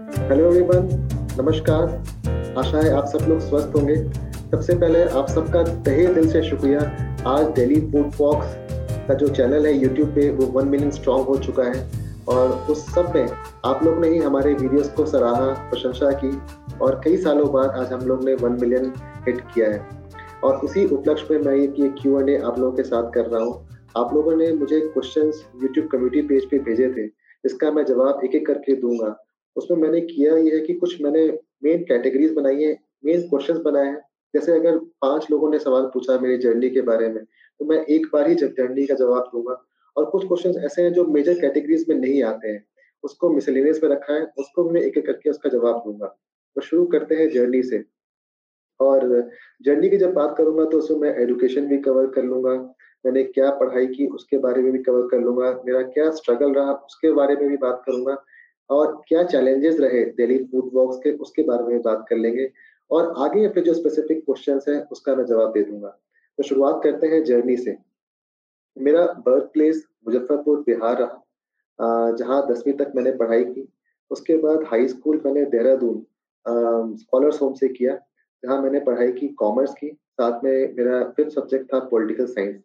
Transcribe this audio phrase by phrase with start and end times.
[0.00, 0.86] Hello everyone
[1.38, 3.96] नमस्कार। आशा है आप सब लोग स्वस्थ होंगे।
[4.50, 6.80] सबसे पहले आप सबका तहे दिल से शुक्रिया।
[7.26, 8.54] आज दिल्ली फ़ूड फॉक्स
[9.08, 12.84] का जो चैनल है यूट्यूब पे वो वन मिलियन स्ट्रॉन्ग हो चुका है। और उस
[12.94, 13.28] सब में
[13.64, 16.30] आप लोग ने ही हमारे वीडियोस को सराहा, प्रशंसा की
[16.78, 18.92] और कई सालों बाद आज हम लोग ने वन मिलियन
[19.26, 19.80] हिट किया है।
[20.44, 23.42] और उसी उपलक्ष्य में मैं ये क्यू एंड ए आप लोगों के साथ कर रहा
[23.44, 23.54] हूँ।
[23.96, 27.06] आप लोगों ने मुझे क्वेश्चंस यूट्यूब कम्युनिटी पेज पे भेजे थे।
[27.44, 29.14] इसका मैं जवाब एक एक करके दूँगा।
[29.56, 31.26] उसमें मैंने किया ये है कि कुछ मैंने
[31.64, 32.72] मेन कैटेगरीज बनाई है
[33.04, 34.00] मेन क्वेश्चंस बनाए हैं।
[34.34, 38.06] जैसे अगर पाँच लोगों ने सवाल पूछा मेरी जर्नी के बारे में तो मैं एक
[38.12, 39.62] बार ही जर्नी का जवाब दूँगा।
[39.96, 42.64] और कुछ क्वेश्चंस ऐसे हैं जो मेजर कैटेगरीज में नहीं आते हैं।
[43.04, 46.06] उसको मिसलिनियस में रखा है, उसको मैं एक एक करके उसका जवाब दूँगा।
[46.56, 47.84] तो शुरू करते हैं जर्नी से।
[48.80, 49.30] और
[49.64, 52.54] जर्नी की जब बात करूँगा तो उसमें मैं एजुकेशन भी कवर कर लूँगा।
[53.04, 56.72] मैंने क्या पढ़ाई की उसके बारे में भी कवर कर लूँगा। मेरा क्या स्ट्रगल रहा
[56.72, 58.14] उसके बारे में भी बात करूँगा।
[58.72, 62.50] और क्या चैलेंजेस रहे दिल्ली फ़ूड वॉक्स के, उसके बारे में बात कर लेंगे।
[62.90, 65.88] और आगे फिर जो स्पेसिफिक क्वेश्चन है, उसका मैं जवाब दे दूँगा।
[66.38, 67.76] तो शुरुआत करते हैं जर्नी से।
[68.76, 71.18] मेरा बर्थ प्लेस मुजफ्फरपुर, बिहार रहा।
[72.18, 73.68] जहाँ दसवीं तक मैंने पढ़ाई की।
[74.10, 76.04] उसके बाद हाई स्कूल मैंने देहरादून
[76.96, 77.94] स्कॉलर्स होम से किया।
[78.42, 82.60] जहाँ मैंने पढ़ाई की कॉमर्स की। साथ में मेरा फिफ्थ सब्जेक्ट था पॉलिटिकल साइंस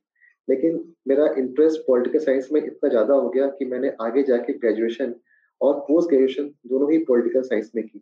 [0.47, 5.13] लेकिन मेरा इंटरेस्ट पॉलिटिकल साइंस में इतना ज़्यादा हो गया कि मैंने आगे जाके ग्रेजुएशन
[5.61, 8.01] और पोस्ट ग्रेजुएशन दोनों ही पॉलिटिकल साइंस में की।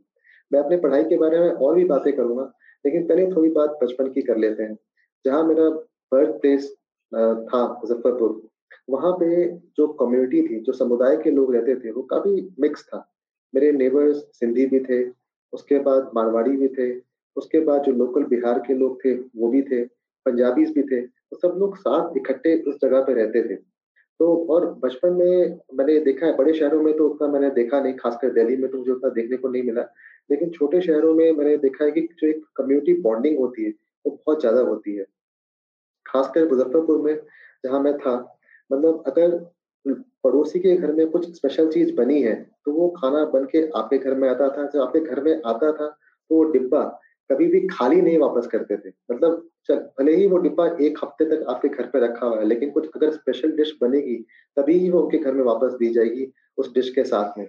[0.51, 2.51] मैं अपने पढ़ाई के बारे में और भी बातें करूँगा,
[2.85, 4.77] लेकिन पहले थोड़ी बात बचपन की कर लेते हैं।
[5.25, 5.69] जहाँ मेरा
[6.11, 6.69] बर्थ प्लेस
[7.11, 8.41] था, मुजफ्फरपुर,
[8.89, 9.45] वहाँ पे
[9.77, 13.05] जो कम्युनिटी थी, जो समुदाय के लोग रहते थे, वो काफ़ी मिक्स था।
[13.53, 15.03] मेरे नेबर्स सिंधी भी थे,
[15.53, 16.91] उसके बाद मारवाड़ी भी थे,
[17.37, 19.83] उसके बाद जो लोकल बिहार के लोग थे, वो भी थे,
[20.25, 23.55] पंजाबीज भी थे तो सब लोग साथ इकट्ठे उस जगह पे रहते थे।
[24.19, 27.93] तो और बचपन में मैंने देखा है, बड़े शहरों में तो उतना मैंने देखा नहीं,
[27.93, 29.81] खासकर दिल्ली में तो मुझे उतना देखने को नहीं मिला।
[30.31, 33.71] लेकिन छोटे शहरों में मैंने देखा है कि जो एक कम्युनिटी बॉन्डिंग होती है,
[34.05, 35.05] वो बहुत ज़्यादा होती है।
[36.05, 37.15] खासकर मुजफ्फरपुर में,
[37.65, 38.15] जहाँ मैं था
[38.69, 39.37] मतलब अगर
[40.23, 42.33] पड़ोसी के घर में कुछ स्पेशल चीज़ बनी है
[42.65, 45.71] तो वो खाना बन के आपके घर में आता था, जब आपके घर में आता
[45.71, 45.87] था
[46.29, 46.83] तो वो डिब्बा
[47.29, 51.25] कभी भी खाली नहीं वापस करते थे। मतलब चल, भले ही वो डिब्बा एक हफ़्ते
[51.25, 54.15] तक आपके घर पे रखा हुआ है, लेकिन कुछ अगर स्पेशल डिश बनेगी,
[54.57, 57.47] तभी ही वो उनके घर में वापस दी जाएगी उस डिश के साथ में।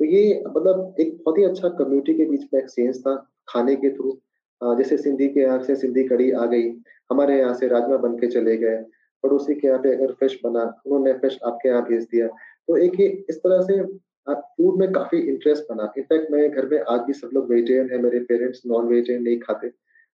[0.00, 3.14] तो ये मतलब एक बहुत ही अच्छा कम्युनिटी के बीच में एक्सचेंज था
[3.48, 4.18] खाने के थ्रू
[4.60, 6.68] जैसे सिंधी के यहाँ से सिंधी कड़ी आ गई,
[7.10, 8.76] हमारे यहाँ से राजमा बन के चले गए,
[9.24, 12.94] पड़ोसी के यहाँ पे अगर फ़िश बना, उन्होंने फ़िश आपके यहाँ भेज दिया। तो एक
[13.00, 13.82] ही इस तरह से
[14.26, 17.98] फ़ूड में काफ़ी इंटरेस्ट बना इनफैक्ट मैं घर में आज भी सब लोग वेजिटेरियन है,
[18.02, 19.66] मेरे पेरेंट्स नॉन वेजिटेरियन नहीं खाते।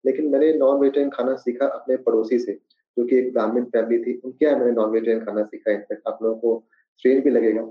[0.05, 2.53] लेकिन मैंने नॉन वेजिटेरियन खाना सीखा अपने पड़ोसी से,
[2.97, 6.19] जो कि एक ब्राह्मण फैमिली थी। उनके यहाँ मैंने नॉन वेजिटेरियन खाना सीखा। इनफैक्ट आप
[6.23, 6.65] लोगों को
[6.99, 7.63] स्ट्रेंज भी लगेगा,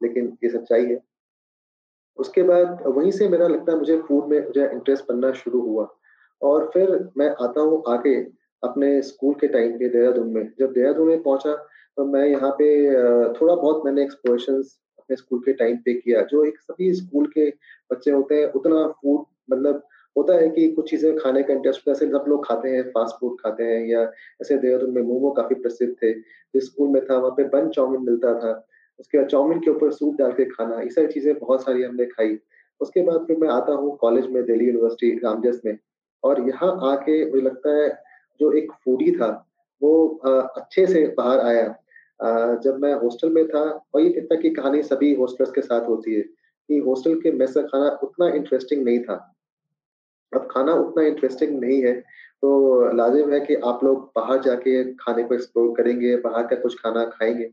[0.00, 1.00] लेकिन ये सच्चाई है
[2.18, 5.86] उसके बाद वहीं से मेरा लगता है मुझे फ़ूड में मुझे इंटरेस्ट बनना शुरू हुआ।
[6.42, 8.14] और फिर मैं आता हूँ आगे
[8.62, 11.54] अपने स्कूल के टाइम पे, देहरादून में। जब देहरादून में पहुँचा
[11.96, 12.68] तो मैं यहाँ पे
[13.34, 14.62] थोड़ा बहुत मैंने एक्सप्लोरेशन
[15.08, 17.48] अपने स्कूल के टाइम पे किया। जो एक सभी स्कूल के
[17.90, 19.82] बच्चे होते हैं, उतना फ़ूड मतलब
[20.16, 23.36] होता है कि कुछ चीज़ें खाने का इंटरेस्ट ऐसे सब लोग खाते हैं फास्ट फ़ूड
[23.40, 24.02] खाते हैं, या
[24.42, 28.02] ऐसे देहरादून में मोमो काफ़ी प्रसिद्ध थे। जिस स्कूल में था, वहाँ पे बन चाउमीन
[28.02, 28.52] मिलता था।
[29.00, 32.06] उसके बाद चाउमिन के ऊपर सूप डाल के खाना, ये सारी चीज़ें बहुत सारी हमने
[32.06, 32.38] खाई।
[32.80, 35.76] उसके बाद फिर मैं आता हूँ कॉलेज में दिल्ली यूनिवर्सिटी रामजस में।
[36.24, 37.88] और यहाँ आके मुझे लगता है,
[38.40, 39.30] जो एक फूडी था,
[39.82, 40.06] वो
[40.56, 41.74] अच्छे से बाहर आया।
[42.62, 43.60] जब मैं हॉस्टल में था,
[43.94, 47.54] और ये तक की कहानी सभी हॉस्टलर्स के साथ होती है कि हॉस्टल के मेस
[47.54, 49.14] का खाना उतना इंटरेस्टिंग नहीं था।
[50.32, 51.92] अब खाना उतना इंटरेस्टिंग नहीं है
[52.42, 52.48] तो
[52.96, 57.04] लाजिम है कि आप लोग बाहर जाके खाने को एक्सप्लोर करेंगे, बाहर का कुछ खाना
[57.06, 57.44] खाएँगे।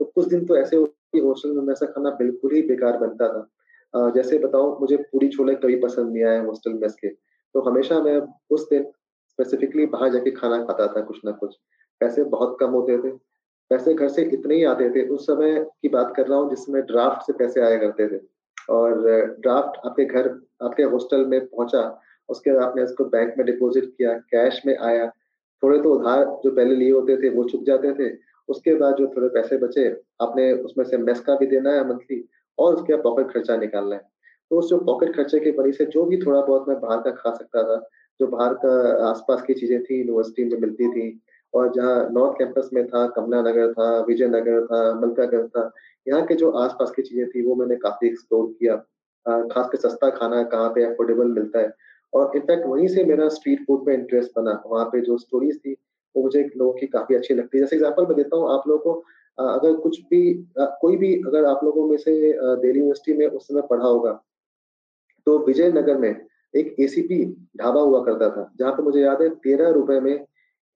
[0.00, 4.10] तो कुछ दिन तो ऐसे होते हॉस्टल में ऐसा खाना बिल्कुल ही बेकार बनता था।
[4.10, 8.20] जैसे बताऊँ, मुझे पूरी छोले कभी पसंद नहीं आए हॉस्टल मेस के। तो हमेशा मैं
[8.50, 8.84] उस दिन
[9.30, 11.56] स्पेसिफिकली बाहर जाके खाना खाता था कुछ ना कुछ।
[12.00, 13.16] पैसे बहुत कम होते थे।
[13.70, 16.82] पैसे घर से इतने ही आते थे, उस समय की बात कर रहा हूँ जिसमें
[16.82, 18.20] ड्राफ्ट से पैसे आया करते थे।
[18.70, 19.00] और
[19.40, 20.28] ड्राफ्ट आपके घर,
[20.62, 25.06] आपके हॉस्टल में पहुँचा, उसके बाद आपने इसको बैंक में डिपॉजिट किया कैश में आया।
[25.62, 28.16] थोड़े तो उधार जो पहले लिए होते थे, वो चुक जाते थे।
[28.48, 29.88] उसके बाद जो थोड़े पैसे बचे,
[30.22, 32.28] आपने उसमें से मेस का भी देना है मंथली
[32.58, 34.02] और उसके बाद पॉकेट खर्चा निकालना है।
[34.50, 37.10] तो उस जो पॉकेट खर्चे के वजह से जो भी थोड़ा बहुत मैं बाहर का
[37.10, 37.88] खा सकता था,
[38.20, 41.08] जो बाहर का आसपास की चीज़ें थी यूनिवर्सिटी में मिलती थी
[41.54, 45.70] और जहाँ नॉर्थ कैंपस में था, कमला नगर था, विजय नगर था मलकागंज था,
[46.06, 48.76] यहाँ के जो आसपास की चीज़ें थी, वो मैंने काफ़ी एक्सप्लोर किया।
[49.46, 51.72] खासकर सस्ता खाना कहाँ पे अफोर्डेबल मिलता है।
[52.12, 55.72] और इनफैक्ट वहीं से मेरा स्ट्रीट फ़ूड में इंटरेस्ट बना। वहाँ पे जो स्टोरीज थी,
[56.14, 58.92] वो मुझे लोगों की काफ़ी अच्छी लगती है। जैसे एग्ज़ाम्पल मैं देता हूँ, आप लोगों
[58.92, 59.02] को
[59.38, 60.20] अगर कुछ भी
[60.58, 64.12] कोई भी अगर आप लोगों में से दिल्ली यूनिवर्सिटी में उस समय पढ़ा होगा
[65.26, 66.08] तो विजय नगर में
[66.54, 67.24] एक एसीपी
[67.58, 70.24] ढाबा हुआ करता था, जहाँ पे मुझे याद है, तेरह रुपए में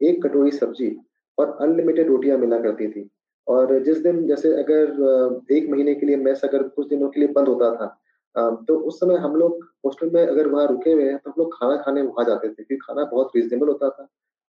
[0.03, 0.97] एक कटोरी सब्ज़ी
[1.39, 3.09] और अनलिमिटेड रोटियाँ मिला करती थी।
[3.47, 7.29] और जिस दिन जैसे अगर एक महीने के लिए मैस अगर कुछ दिनों के लिए
[7.31, 11.17] बंद होता था तो उस समय हम लोग हॉस्टल में अगर वहाँ रुके हुए हैं
[11.19, 14.07] तो हम लोग खाना खाने वहाँ जाते थे, क्योंकि खाना बहुत रिजनेबल होता था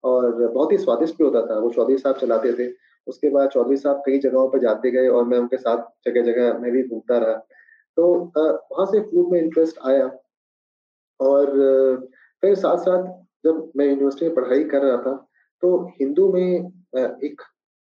[0.03, 2.67] और बहुत ही स्वादिष्ट भी होता था। वो चौधरी साहब चलाते थे।
[3.07, 6.59] उसके बाद चौधरी साहब कई जगहों पर जाते गए और मैं उनके साथ जगह जगह
[6.59, 7.33] मैं भी घूमता रहा।
[7.97, 10.11] तो वहाँ से फ़ूड में इंटरेस्ट आया
[11.19, 11.47] और
[12.43, 13.03] फिर साथ साथ
[13.45, 15.15] जब मैं यूनिवर्सिटी में पढ़ाई कर रहा था
[15.63, 16.71] तो हिंदू में
[17.23, 17.41] एक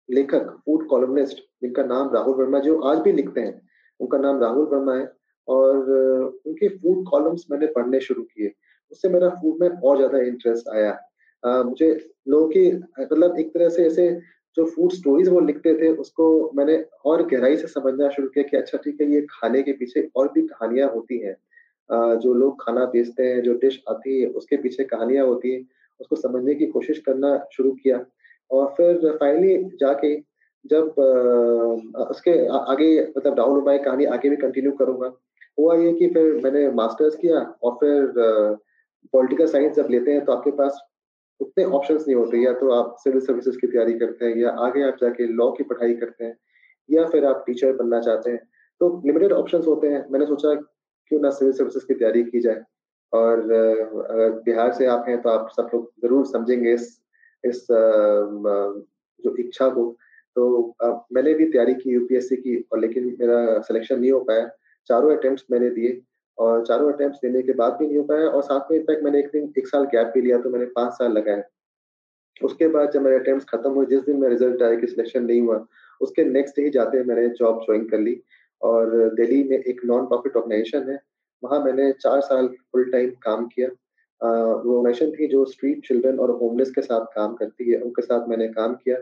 [0.09, 3.61] लेखक फ़ूड कॉलमनिस्ट जिनका नाम राहुल वर्मा जो आज भी लिखते हैं।
[4.01, 5.07] उनका नाम राहुल वर्मा है
[5.49, 5.91] और
[6.47, 8.53] उनके फ़ूड कॉलम्स मैंने पढ़ने शुरू किए।
[8.93, 10.91] उससे मेरा फ़ूड में और ज़्यादा इंटरेस्ट आया।
[11.43, 11.89] आ, मुझे
[12.29, 12.71] लोगों की
[13.01, 14.11] मतलब एक तरह से ऐसे
[14.57, 16.77] जो फ़ूड स्टोरीज वो लिखते थे उसको मैंने
[17.07, 20.29] और गहराई से समझना शुरू किया कि अच्छा ठीक है ये खाने के पीछे और
[20.33, 21.37] भी कहानियाँ होती हैं।
[22.21, 25.61] जो लोग खाना बेचते हैं जो डिश आती है उसके पीछे कहानियाँ होती है।
[26.01, 28.05] उसको समझने की कोशिश करना शुरू किया।
[28.51, 30.17] और फिर फाइनली जाके
[30.65, 30.95] जब
[31.97, 35.13] आ, उसके आ, आगे मतलब राहुल उमाई कहानी आगे भी कंटिन्यू करूँगा।
[35.59, 38.13] हुआ ये कि फिर मैंने मास्टर्स किया और फिर
[39.13, 40.81] पॉलिटिकल साइंस जब लेते हैं तो आपके पास
[41.41, 44.83] उतने ऑप्शंस नहीं होते। या तो आप सिविल सर्विसेज़ की तैयारी करते हैं या आगे
[44.83, 46.37] आप जाके लॉ की पढ़ाई करते हैं
[46.91, 48.41] या फिर आप टीचर बनना चाहते हैं।
[48.81, 52.63] तो लिमिटेड ऑप्शंस होते हैं। मैंने सोचा क्यों ना सिविल सर्विसेज़ की तैयारी की जाए।
[53.13, 56.89] और अगर बिहार से आप हैं तो आप सब लोग ज़रूर समझेंगे इस
[57.45, 59.85] इस जो इच्छा को।
[60.37, 60.75] तो
[61.15, 64.49] मैंने भी तैयारी की यूपीएससी की और लेकिन मेरा सिलेक्शन नहीं हो पाया।
[64.91, 66.01] चारों अटेम्प्ट मैंने दिए
[66.39, 69.19] और चारों अटेम्प्ट देने के बाद भी नहीं हो पाया और साथ में इनफैक्ट मैंने
[69.19, 71.43] एक दिन, एक साल गैप भी लिया तो मैंने पाँच साल लगाए।
[72.41, 75.41] उसके बाद जब मेरे अटेम्प्ट खत्म हुए, जिस दिन मेरा रिज़ल्ट आया कि सिलेक्शन नहीं
[75.41, 75.65] हुआ,
[76.01, 78.21] उसके नेक्स्ट ही जाते मैंने जॉब ज्वाइन कर ली
[78.63, 80.99] और दिल्ली में एक नॉन प्रॉफिट ऑर्गेनाइजेशन है।
[81.47, 83.69] वहाँ मैंने चार साल फुल टाइम काम किया।
[84.21, 88.29] वो ऑर्गेनाइजेशन थी जो स्ट्रीट चिल्ड्रन और होमलेस के साथ काम करती है, उनके साथ
[88.29, 88.97] मैंने काम किया।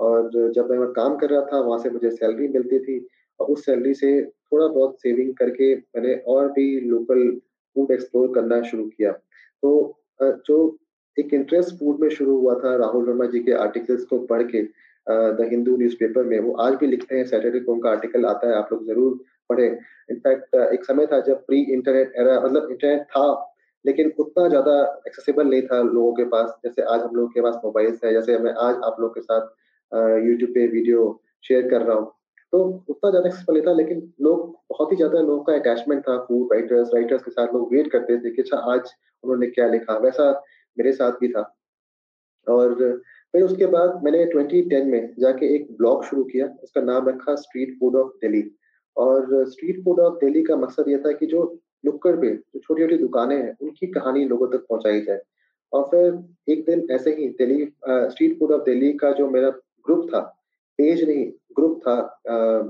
[0.00, 3.06] और जब मैं काम कर रहा था, वहाँ से मुझे सैलरी मिलती थी।
[3.40, 7.28] और उस सैलरी से थोड़ा बहुत सेविंग करके मैंने और भी लोकल
[7.76, 10.56] फ़ूड एक्सप्लोर करना शुरू किया। तो जो
[11.16, 14.62] एक इंटरेस्ट फ़ूड में शुरू हुआ था, राहुल वर्मा जी के आर्टिकल्स को पढ़ के
[15.06, 18.54] द हिंदू न्यूज़पेपर में, वो आज भी लिखते हैं सैटरडे को उनका आर्टिकल आता है,
[18.54, 19.18] आप लोग ज़रूर
[19.50, 19.66] पढ़े।
[20.10, 23.26] इनफैक्ट एक समय था जब प्री इंटरनेट एरा मतलब इंटरनेट था,
[23.84, 24.74] लेकिन उतना ज़्यादा
[25.06, 28.38] एक्सेसिबल नहीं था लोगों के पास। जैसे आज हम लोग के पास मोबाइल्स है, जैसे
[28.38, 29.48] मैं आज आप लोग के साथ
[30.26, 32.12] यूट्यूब पे वीडियो शेयर कर रहा हूँ।
[32.52, 32.58] तो
[32.88, 36.52] उतना ज़्यादा एक्सेसिबल नहीं था, लेकिन लोग, बहुत ही ज़्यादा लोगों का अटैचमेंट था फ़ूड
[36.52, 38.92] राइटर्स राइटर्स के साथ लोग वेट करते थे कि अच्छा आज
[39.24, 40.30] उन्होंने क्या लिखा। वैसा
[40.76, 41.42] मेरे साथ भी था।
[42.46, 42.74] और
[43.34, 47.76] फिर उसके बाद मैंने 2010 में जाके एक ब्लॉग शुरू किया। उसका नाम रखा स्ट्रीट
[47.80, 48.42] फ़ूड ऑफ़ दिल्ली
[48.96, 51.42] और स्ट्रीट फ़ूड ऑफ़ दिल्ली का मकसद ये था कि जो
[51.84, 55.20] नुक्कड़ पे, जो छोटी छोटी दुकानें हैं, उनकी कहानी लोगों तक पहुंचाई जाए।
[55.72, 59.50] और फिर एक दिन ऐसे ही Delhi street food of Delhi का जो मेरा
[59.86, 60.20] ग्रुप था
[60.78, 61.26] पेज नहीं
[61.56, 61.96] ग्रुप था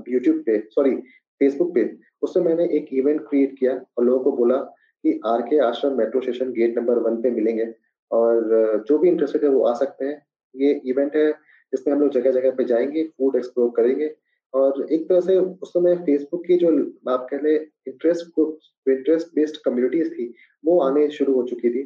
[0.09, 0.95] यूट्यूब पे सॉरी
[1.41, 1.89] फेसबुक पे
[2.21, 4.57] उसमें मैंने एक इवेंट क्रिएट किया और लोगों को बोला
[5.03, 7.67] कि R K Ashram metro station gate number one पे मिलेंगे
[8.11, 10.21] और जो भी इंटरेस्टेड है वो आ सकते हैं।
[10.55, 14.07] ये इवेंट है जिसमें हम लोग जगह जगह पे जाएँगे फ़ूड एक्सप्लोर करेंगे
[14.55, 16.69] और एक तरह से उस समय फेसबुक की जो
[17.11, 17.55] आप कह लें
[17.87, 18.59] interest group
[18.89, 20.33] interest based communities थी,
[20.65, 21.83] वो आने शुरू हो चुकी थी।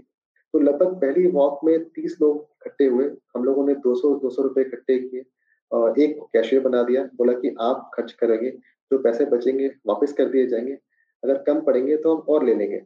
[0.54, 4.30] तो लगभग पहली वॉक में तीस लोग इकट्ठे हुए। हम लोगों ने दो सौ दो
[4.30, 5.26] सौ रुपये इकट्ठे किए
[5.72, 10.26] और एक कैशियर बना दिया। बोला कि आप खर्च करेंगे, जो पैसे बचेंगे वापस कर
[10.26, 10.78] दिए जाएँगे।
[11.24, 12.82] अगर कम पड़ेंगे तो हम और ले लेंगे।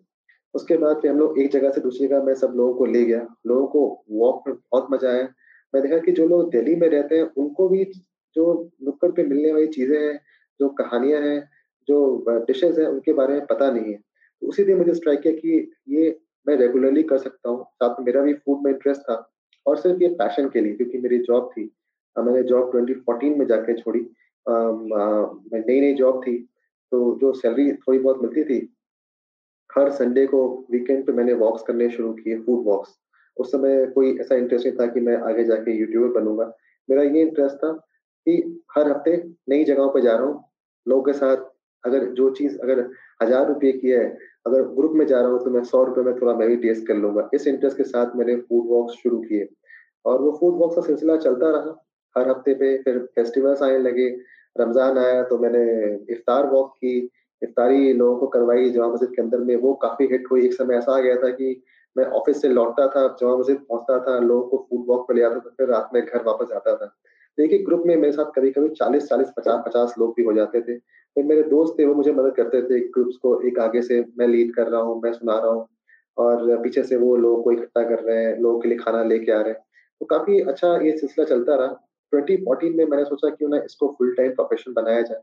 [0.55, 3.03] उसके बाद फिर हम लोग एक जगह से दूसरी जगह मैं सब लोगों को ले
[3.05, 5.23] गया। लोगों को वॉक में बहुत मज़ा आया।
[5.75, 7.85] मैं देखा कि जो लोग दिल्ली में रहते हैं, उनको भी
[8.35, 10.19] जो नुक्कड़ पे मिलने वाली चीज़ें हैं,
[10.59, 11.39] जो कहानियाँ हैं,
[11.87, 15.33] जो डिशेज हैं, उनके बारे में पता नहीं है। तो उसी दिन मुझे स्ट्राइक किया
[15.33, 19.15] कि ये मैं रेगुलरली कर सकता हूँ। साथ में मेरा भी फ़ूड में इंटरेस्ट था
[19.65, 21.69] और सिर्फ़ ये पैशन के लिए, क्योंकि मेरी जॉब थी।
[22.15, 23.99] मैंने जॉब 2014 में जाके छोड़ी।
[24.45, 26.37] नई नई जॉब थी
[26.91, 28.57] तो जो सैलरी थोड़ी बहुत मिलती थी,
[29.69, 32.97] हर संडे को वीकेंड पे मैंने वॉक्स करने शुरू किए फ़ूड वॉक्स
[33.37, 36.45] उस समय कोई ऐसा इंटरेस्ट नहीं था कि मैं आगे जाके यूट्यूबर बनूँगा।
[36.89, 37.71] मेरा ये इंटरेस्ट था
[38.27, 39.15] कि हर हफ़्ते
[39.49, 40.43] नई जगहों पर जा रहा हूँ।
[40.87, 41.37] लोगों के साथ
[41.83, 42.79] अगर जो चीज़, अगर
[43.23, 44.05] हज़ार रुपये की है,
[44.47, 46.87] अगर ग्रुप में जा रहा हूँ तो मैं सौ रुपये में थोड़ा मैं भी टेस्ट
[46.87, 49.47] कर लूँगा। इस इंटरेस्ट के साथ मैंने फ़ूड वॉक्स शुरू किए।
[50.05, 51.75] और वो फ़ूड वॉक्स का सिलसिला चलता रहा।
[52.15, 54.07] हर हफ़्ते पे फिर फेस्टिवल्स आने लगे।
[54.55, 55.63] रमज़ान आया तो मैंने
[56.13, 56.97] इफ्तार वॉक की।
[57.41, 60.75] इफ्तारी लोगों को करवाई जमा मस्जिद के अंदर में। वो काफ़ी हिट हुई। एक समय
[60.75, 61.61] ऐसा आ गया था कि
[61.95, 65.23] मैं ऑफ़िस से लौटता था, जमा मस्जिद पहुँचता था, लोगों को फ़ूड वॉक पर ले
[65.23, 66.93] आता था, फिर रात में घर वापस आता था।
[67.37, 71.43] देखिए ग्रुप में मेरे साथ कभी-कभी 40-40, 50-50 लोग भी हो जाते थे। तो मेरे
[71.43, 74.67] दोस्त थे वो मुझे मदद करते थे ग्रुप्स को एक आगे से मैं लीड कर
[74.67, 75.67] रहा हूँ, मैं सुना रहा हूँ
[76.17, 79.31] और पीछे से वो लोगों को इकट्ठा कर रहे हैं, लोगों के लिए खाना लेके
[79.31, 79.61] आ रहे हैं।
[80.01, 81.67] तो काफ़ी अच्छा ये सिलसिला चलता रहा।
[82.13, 85.21] 2014 में मैंने सोचा क्यों ना इसको फुल टाइम प्रोफेशन बनाया जाए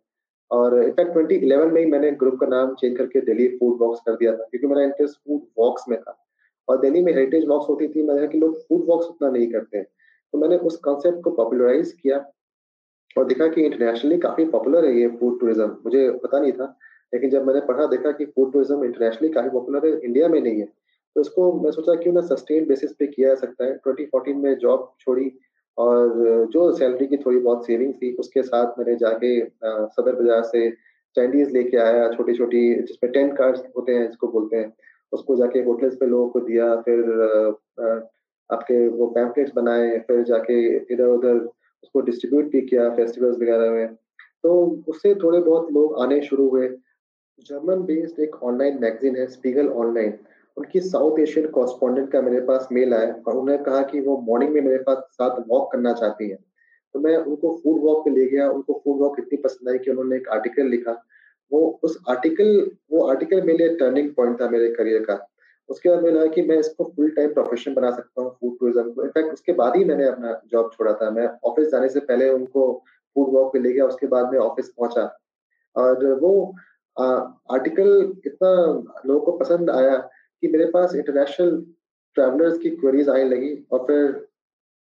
[0.51, 4.13] और इनफैक्ट 2011 में ही मैंने ग्रुप का नाम चेंज करके दिल्ली फ़ूड वॉक्स कर
[4.13, 6.17] दिया था क्योंकि मेरा इंटरेस्ट फ़ूड वॉक्स में था
[6.69, 9.51] और दिल्ली में हेरिटेज वॉक्स होती थी मैंने कहा कि लोग फ़ूड वॉक्स उतना नहीं
[9.53, 9.87] करते हैं
[10.35, 12.25] तो मैंने उस कॉन्सेप्ट को पॉपुलराइज किया
[13.17, 16.65] और देखा कि इंटरनेशनली काफ़ी पॉपुलर है ये फ़ूड टूरिज़्म मुझे पता नहीं था,
[17.13, 20.61] लेकिन जब मैंने पढ़ा, देखा कि फ़ूड टूरिज़्म इंटरनेशनली काफ़ी पॉपुलर है इंडिया में नहीं
[20.61, 20.69] है
[21.17, 24.55] तो इसको मैं सोचा क्यों ना सस्टेन बेसिस पे किया जा सकता है। 2014 में
[24.59, 25.31] जॉब छोड़ी
[25.79, 30.71] और जो सैलरी की थोड़ी बहुत सेविंग थी, उसके साथ मैंने जाके सदर बाज़ार से
[31.17, 34.73] चाइनीज़ लेके आया छोटी छोटी जिसमें टेंट कार्ड्स होते हैं, जिसको बोलते हैं,
[35.13, 37.01] उसको जाके होटल्स पे लोगों को दिया, फिर
[38.53, 41.37] आपके वो पैम्पलेट्स बनाए, फिर जाके इधर उधर
[41.83, 43.95] उसको डिस्ट्रीब्यूट भी किया फेस्टिवल्स वगैरह में।
[44.43, 46.69] तो उससे थोड़े बहुत लोग आने शुरू हुए।
[47.47, 50.19] जर्मन बेस्ड एक ऑनलाइन मैगजीन है स्पीगल ऑनलाइन
[50.57, 54.53] उनकी साउथ एशियन कॉरस्पॉन्डेंट का मेरे पास मेल आया और उन्होंने कहा कि वो मॉर्निंग
[54.55, 56.37] में मेरे पास साथ वॉक करना चाहती है।
[56.95, 59.91] तो मैं उनको फ़ूड वॉक पे ले गया, उनको फ़ूड वॉक इतनी पसंद आई कि
[59.91, 60.93] उन्होंने एक आर्टिकल लिखा।
[61.53, 65.15] वो उस आर्टिकल वो आर्टिकल मेरे लिए टर्निंग पॉइंट था मेरे करियर का।
[65.71, 69.03] उसके बाद मैंने कि मैं इसको फुल टाइम प्रोफेशन बना सकता हूँ फ़ूड टूरिज़्म को।
[69.05, 72.73] इनफैक्ट उसके बाद ही मैंने अपना जॉब छोड़ा था। मैं ऑफ़िस जाने से पहले उनको
[73.17, 75.05] फ़ूड वॉक पे ले गया, उसके बाद में ऑफ़िस पहुँचा।
[75.77, 76.33] और वो
[76.97, 77.91] आर्टिकल
[78.27, 78.51] इतना
[79.07, 81.61] लोगों को पसंद आया कि मेरे पास इंटरनेशनल
[82.17, 84.27] ट्रैवलर्स की क्वेरीज आने लगी। और फिर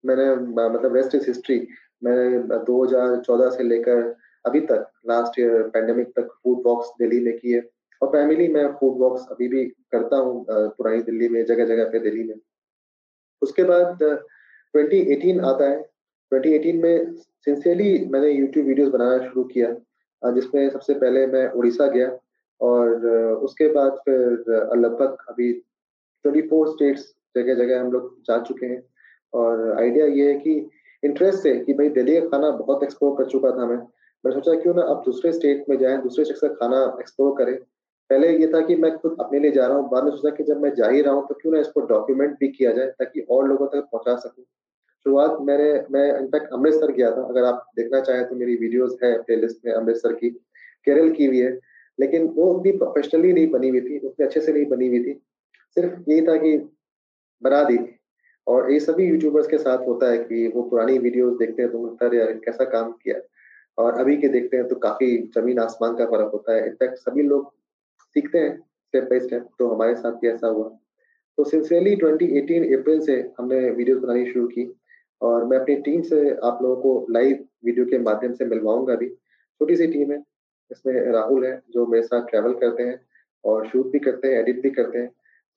[0.03, 1.59] मैंने मतलब रेस्ट इज़ हिस्ट्री
[2.03, 7.59] मैंने 2014 से लेकर अभी तक लास्ट ईयर पेंडेमिक तक फ़ूड वॉक्स दिल्ली में किए।
[8.03, 11.99] और प्राइमरली मैं फ़ूड वॉक्स अभी भी करता हूँ पुरानी दिल्ली में, जगह जगह पे
[11.99, 12.35] दिल्ली में।
[13.41, 14.03] उसके बाद
[14.73, 15.77] 2018 आता है।
[16.31, 17.13] 2018 में
[17.45, 22.11] सिंसियरली मैंने यूट्यूब वीडियोस बनाना शुरू किया जिसमें सबसे पहले मैं उड़ीसा गया
[22.61, 23.05] और
[23.45, 24.21] उसके बाद फिर
[24.77, 28.81] लगभग अभी ट्वेंटी फोर स्टेट्स जगह जगह हम लोग जा चुके हैं।
[29.33, 30.53] और आइडिया ये है कि
[31.03, 33.77] इंटरेस्ट है कि भाई दिल्ली का खाना बहुत एक्सप्लोर कर चुका था मैं।
[34.23, 37.57] मैं सोचा क्यों ना अब दूसरे स्टेट में जाएँ, दूसरे शख्स का खाना एक्सप्लोर करें।
[38.09, 40.43] पहले ये था कि मैं खुद अपने लिए जा रहा हूँ। बाद में सोचा कि
[40.43, 43.21] जब मैं जा ही रहा हूँ तो क्यों ना इसको डॉक्यूमेंट भी किया जाए ताकि
[43.29, 44.43] और लोगों तक पहुँचा सकूँ।
[45.05, 49.21] शुरुआत मैंने, मैं इनफैक्ट अमृतसर गया था। अगर आप देखना चाहें तो मेरी वीडियोस है
[49.21, 50.29] प्लेलिस्ट में अमृतसर की।
[50.85, 51.59] केरल की भी है।
[51.99, 55.13] लेकिन वो उतनी प्रोफेशनली नहीं बनी हुई थी, उतने अच्छे से नहीं बनी हुई थी।
[55.77, 56.57] सिर्फ़ यही था कि
[57.43, 57.77] बना दी।
[58.47, 61.97] और ये सभी यूट्यूबर्स के साथ होता है कि वो पुरानी वीडियोस देखते हैं तो
[62.03, 63.19] है यार, कैसा काम किया?
[63.77, 67.23] और अभी के देखते हैं तो काफ़ी ज़मीन आसमान का फ़र्क होता है। इनफैक्ट सभी
[67.23, 67.53] लोग
[68.15, 70.67] सीखते हैं स्टेप बाय स्टेप तो हमारे साथ भी ऐसा हुआ।
[71.37, 74.65] तो सिंसियरली 2018 अप्रैल से हमने वीडियोस बनानी शुरू की
[75.21, 79.07] और मैं अपनी टीम से आप लोगों को लाइव वीडियो के माध्यम से मिलवाऊँगा अभी
[79.09, 80.17] छोटी सी टीम है,
[80.71, 82.99] इसमें राहुल है जो मेरे साथ ट्रैवल करते हैं
[83.43, 85.07] और शूट भी करते हैं एडिट भी करते हैं।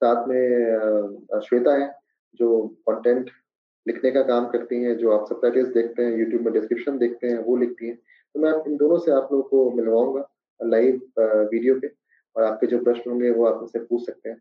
[0.03, 1.93] साथ में श्वेता है
[2.41, 3.31] जो कंटेंट
[3.87, 7.39] लिखने का काम करती हैं, जो आप सब देखते हैं यूट्यूब में डिस्क्रिप्शन देखते हैं,
[7.39, 10.29] वो लिखती हैं। तो मैं इन दोनों से आप लोगों को मिलवाऊँगा
[10.61, 11.89] लाइव वीडियो पे।
[12.37, 14.39] और आपके जो प्रश्न होंगे वो आप मुझसे पूछ सकते हैं।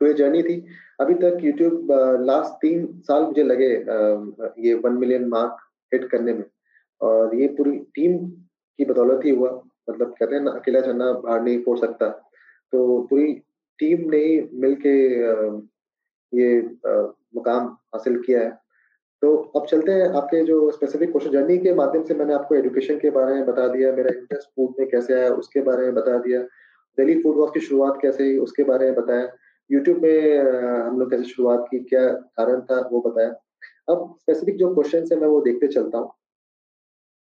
[0.00, 0.64] तो ये जर्नी थी।
[1.00, 3.68] अभी तक यूट्यूब लास्ट तीन साल मुझे लगे
[4.68, 5.56] ये वन मिलियन मार्क
[5.92, 6.44] हिट करने में।
[7.00, 9.50] और ये पूरी टीम की बदौलत ही हुआ।
[9.90, 12.08] मतलब कहते हैं ना, अकेला चलना बाहर नहीं फोड़ सकता।
[12.72, 13.32] तो पूरी
[13.78, 14.96] टीम ने ही मिल के
[16.32, 16.60] ये
[17.34, 18.50] मुकाम हासिल किया है।
[19.22, 22.98] तो अब चलते हैं आपके जो स्पेसिफिक क्वेश्चन जर्नी के माध्यम से मैंने आपको एजुकेशन
[22.98, 26.16] के बारे में बता दिया, मेरा इंटरेस्ट फ़ूड में कैसे आया, उसके बारे में बता
[26.18, 26.40] दिया।
[26.98, 29.28] दिल्ली फ़ूड वॉक की शुरुआत कैसे हुई उसके बारे में बताया।
[29.70, 33.28] यूट्यूब में हम लोग कैसे शुरुआत की क्या कारण था वो बताया।
[33.88, 36.10] अब स्पेसिफिक जो क्वेश्चन है मैं वो देखते चलता हूँ।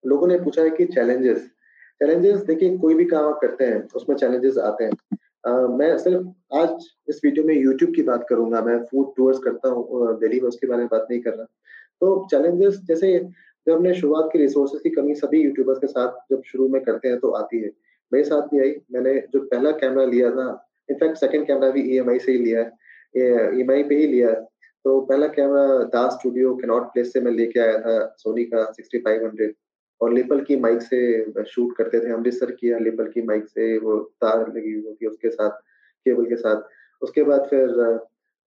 [0.05, 1.47] लोगों ने पूछा है कि चैलेंजेस
[2.00, 6.57] चैलेंजेस देखिए कोई भी काम आप करते हैं उसमें चैलेंजेस आते हैं। uh, मैं सिर्फ़
[6.57, 10.49] आज इस वीडियो में यूट्यूब की बात करूँगा मैं फ़ूड टूर्स करता हूँ दिल्ली में
[10.49, 11.45] उसके बारे में बात नहीं कर रहा।
[12.00, 16.43] तो चैलेंजेस जैसे जब हमने शुरुआत की रिसोर्सेज की कमी सभी यूट्यूबर्स के साथ जब
[16.43, 17.71] शुरू में करते हैं तो आती है।
[18.12, 20.47] मेरे साथ भी आई। मैंने जो पहला कैमरा लिया था
[20.88, 24.41] इनफैक्ट सेकंड कैमरा भी ई से ही लिया है। ई पे ही लिया है।
[24.85, 28.99] तो पहला camera Das studio cannot place से मैं लेके आया था सोनी का सिक्सटी
[28.99, 29.55] फाइव हंड्रेड
[30.00, 33.97] और लेपल की माइक से शूट करते थे, अमृतसर किया लेपल की माइक से वो
[34.23, 35.50] तार लगी हुई होती उसके साथ
[36.07, 36.62] केबल के साथ।
[37.03, 37.71] उसके बाद फिर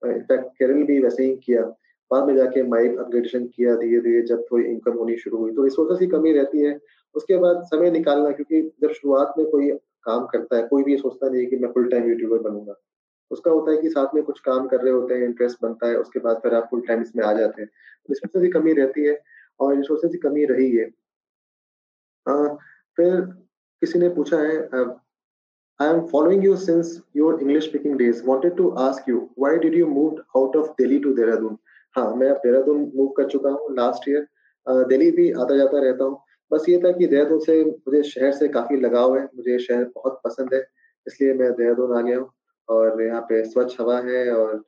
[0.01, 1.63] इनफैक्ट केरल भी वैसे ही किया।
[2.11, 5.63] बाद में जाके माइक अपग्रेडेशन किया धीरे धीरे जब थोड़ी इनकम होनी शुरू हुई। तो
[5.63, 6.79] रिसोर्सेस की कमी रहती है।
[7.15, 9.71] उसके बाद समय निकालना क्योंकि जब शुरुआत में कोई
[10.03, 12.75] काम करता है कोई भी सोचता नहीं है कि मैं फुल टाइम यूट्यूबर बनूँगा।
[13.31, 15.95] उसका होता है कि साथ में कुछ काम कर रहे होते हैं इंटरेस्ट बनता है
[15.95, 17.69] उसके बाद फिर आप फुल टाइम इसमें आ जाते हैं।
[18.09, 19.19] इसमें से कमी रहती है
[19.59, 20.89] और रिसोर्सेज की कमी रही है।
[22.27, 22.47] आ,
[22.97, 23.21] फिर
[23.81, 24.57] किसी ने पूछा है
[25.79, 28.21] I am following you since your English speaking days.
[28.25, 31.57] Wanted to ask you, why did you move out of Delhi to Dehradun?
[31.95, 34.27] हाँ मैं देहरादून मूव कर चुका हूँ लास्ट ईयर
[34.87, 36.19] दिल्ली भी आता जाता रहता हूँ।
[36.51, 40.19] बस ये था कि देहरादून से मुझे शहर से काफ़ी लगाव है, मुझे शहर बहुत
[40.25, 40.59] पसंद है,
[41.07, 42.29] इसलिए मैं देहरादून आ गया हूँ
[42.69, 44.63] और यहाँ पे स्वच्छ हवा है और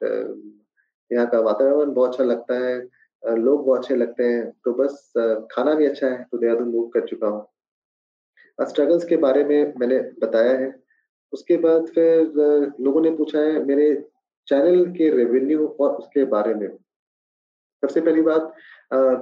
[1.11, 5.11] यहाँ का वातावरण बहुत अच्छा लगता है लोग बहुत अच्छे लगते हैं। तो बस
[5.51, 7.47] खाना भी अच्छा है तो देहरादून मूव कर चुका हूँ।
[8.59, 10.73] स्ट्रगल्स के बारे में मैंने बताया है।
[11.33, 12.33] उसके बाद फिर
[12.79, 13.93] लोगों ने पूछा है, मेरे
[14.47, 16.67] चैनल के रेवेन्यू और उसके बारे में।
[17.83, 18.53] सबसे पहली बात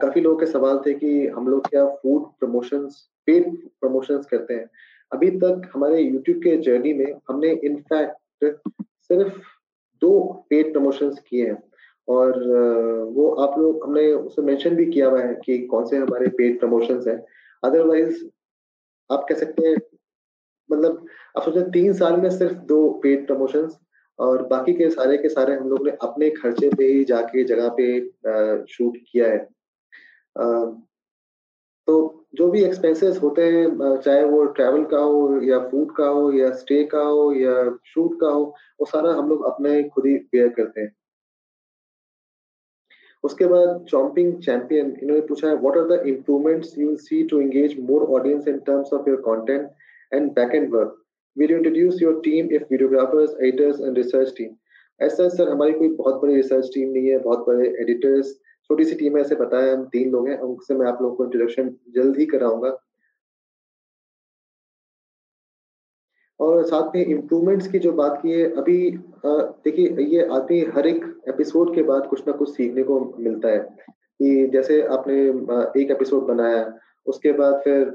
[0.01, 3.46] काफ़ी लोगों के सवाल थे कि हम लोग क्या फ़ूड प्रमोशंस पेड
[3.82, 4.70] प्रमोशंस करते हैं।
[5.12, 9.39] अभी तक हमारे यूट्यूब के जर्नी में हमने इनफैक्ट सिर्फ़
[10.01, 10.12] दो
[10.50, 11.58] पेड प्रमोशंस किए हैं।
[12.08, 12.38] और
[13.15, 16.60] वो आप लोग, हमने उसमें मेंशन भी किया हुआ है कि कौन से हमारे पेड
[16.60, 17.20] प्रमोशंस हैं।
[17.63, 18.24] अदरवाइज़
[19.10, 19.75] आप कह सकते हैं
[20.70, 21.06] मतलब
[21.38, 23.80] आप सोचें तीन साल में सिर्फ़ दो पेड प्रमोशंस
[24.22, 27.70] और बाकी के सारे के सारे हम लोग ने अपने खर्चे पे ही जाके जगह
[27.80, 29.38] पे शूट किया है।
[31.88, 31.96] तो
[32.36, 36.51] जो भी एक्सपेंसेस होते हैं चाहे वो ट्रैवल का हो या फ़ूड का हो या
[36.56, 37.54] स्टे का हो या
[37.86, 38.44] शूट का हो,
[38.80, 40.92] वो सारा हम लोग अपने खुद ही बेयर करते हैं।
[43.24, 47.80] उसके बाद चॉम्पिंग चैंपियन इन्होंने पूछा है what are the improvements you see to engage
[47.90, 49.70] more audience in terms of your content
[50.13, 51.00] and back end work
[51.38, 54.56] will you introduce your team if videographers editors and research team
[55.00, 58.34] ऐसा sir हमारी कोई बहुत बड़ी research team नहीं है, बहुत बड़े editors
[58.70, 61.24] छोटी सी टीम है, ऐसे बताया हम तीन लोग हैं, उनसे मैं आप लोगों को
[61.26, 62.78] इंट्रोडक्शन जल्द ही कराऊँगा।
[66.40, 68.78] और साथ में इम्प्रूवमेंट्स की जो बात की है, अभी
[69.26, 73.60] देखिए, ये आदमी हर एक एपिसोड के बाद कुछ ना कुछ सीखने को मिलता है।
[74.22, 75.16] कि जैसे आपने
[75.82, 77.86] एक एपिसोड बनाया, उसके बाद फिर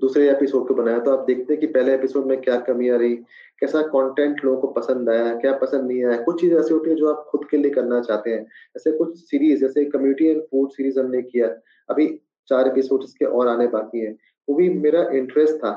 [0.00, 2.96] दूसरे एपिसोड को बनाया तो आप देखते हैं कि पहले एपिसोड में क्या कमी आ
[2.96, 3.14] रही,
[3.60, 6.96] कैसा कंटेंट लोगों को पसंद आया, क्या पसंद नहीं आया। कुछ चीज़ें ऐसी होती है
[6.96, 8.46] जो आप खुद के लिए करना चाहते हैं।
[8.76, 11.48] ऐसे कुछ सीरीज़ जैसे कम्युनिटी एंड फ़ूड सीरीज़ हमने किया।
[11.88, 12.06] अभी
[12.48, 14.12] चार एपिसोड इसके और आने बाकी है।
[14.48, 15.70] वो भी मेरा इंटरेस्ट था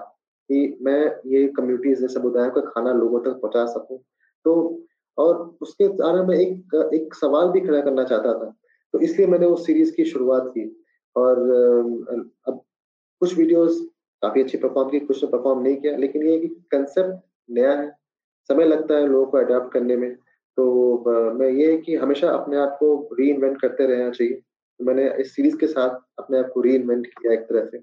[0.50, 4.00] कि मैं ये कम्युनिटीज समुदाय का खाना लोगों तक पहुँचा सकूँ।
[4.46, 4.84] तो
[5.18, 8.56] और उसके बारे मैं एक एक सवाल भी खड़ा करना चाहता था।
[8.94, 10.70] तो इसलिए मैंने उस सीरीज़ की शुरुआत की।
[11.16, 11.39] और
[12.48, 12.62] अब
[13.22, 13.88] कुछ वीडियोस
[14.26, 17.90] काफ़ी अच्छी परफॉर्म की कुछ ने परफॉर्म नहीं किया लेकिन ये कि कंसेप्ट नया है।
[18.50, 20.14] समय लगता है लोगों को अडेप्ट करने में।
[20.58, 25.10] तो मैं ये कि हमेशा अपने आप को री इन्वेंट करते रहना चाहिए। तो मैंने
[25.22, 27.82] इस सीरीज़ के साथ अपने आप को री इन्वेंट किया एक तरह से।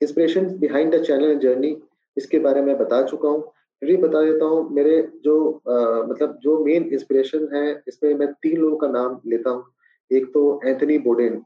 [0.00, 1.76] Inspiration behind the channel journey
[2.16, 3.42] इसके बारे में बता चुका हूँ।
[3.82, 5.74] फिर बता देता हूँ मेरे जो आ,
[6.08, 9.64] मतलब जो मेन इंस्पिरेशन है इसमें मैं तीन लोगों का नाम लेता हूँ।
[10.10, 11.42] एक तो एंथनी बोडेन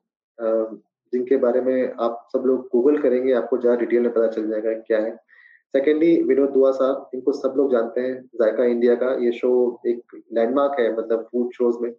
[1.14, 4.72] जिनके बारे में आप सब लोग गूगल करेंगे, आपको ज़्यादा डिटेल में पता चल जाएगा
[4.80, 5.16] क्या है।
[5.74, 9.50] सेकेंडली विनोद दुआ साहब, इनको सब लोग जानते हैं, जायका इंडिया का। ये शो
[9.86, 11.92] एक लैंडमार्क है मतलब फ़ूड शोज़ में।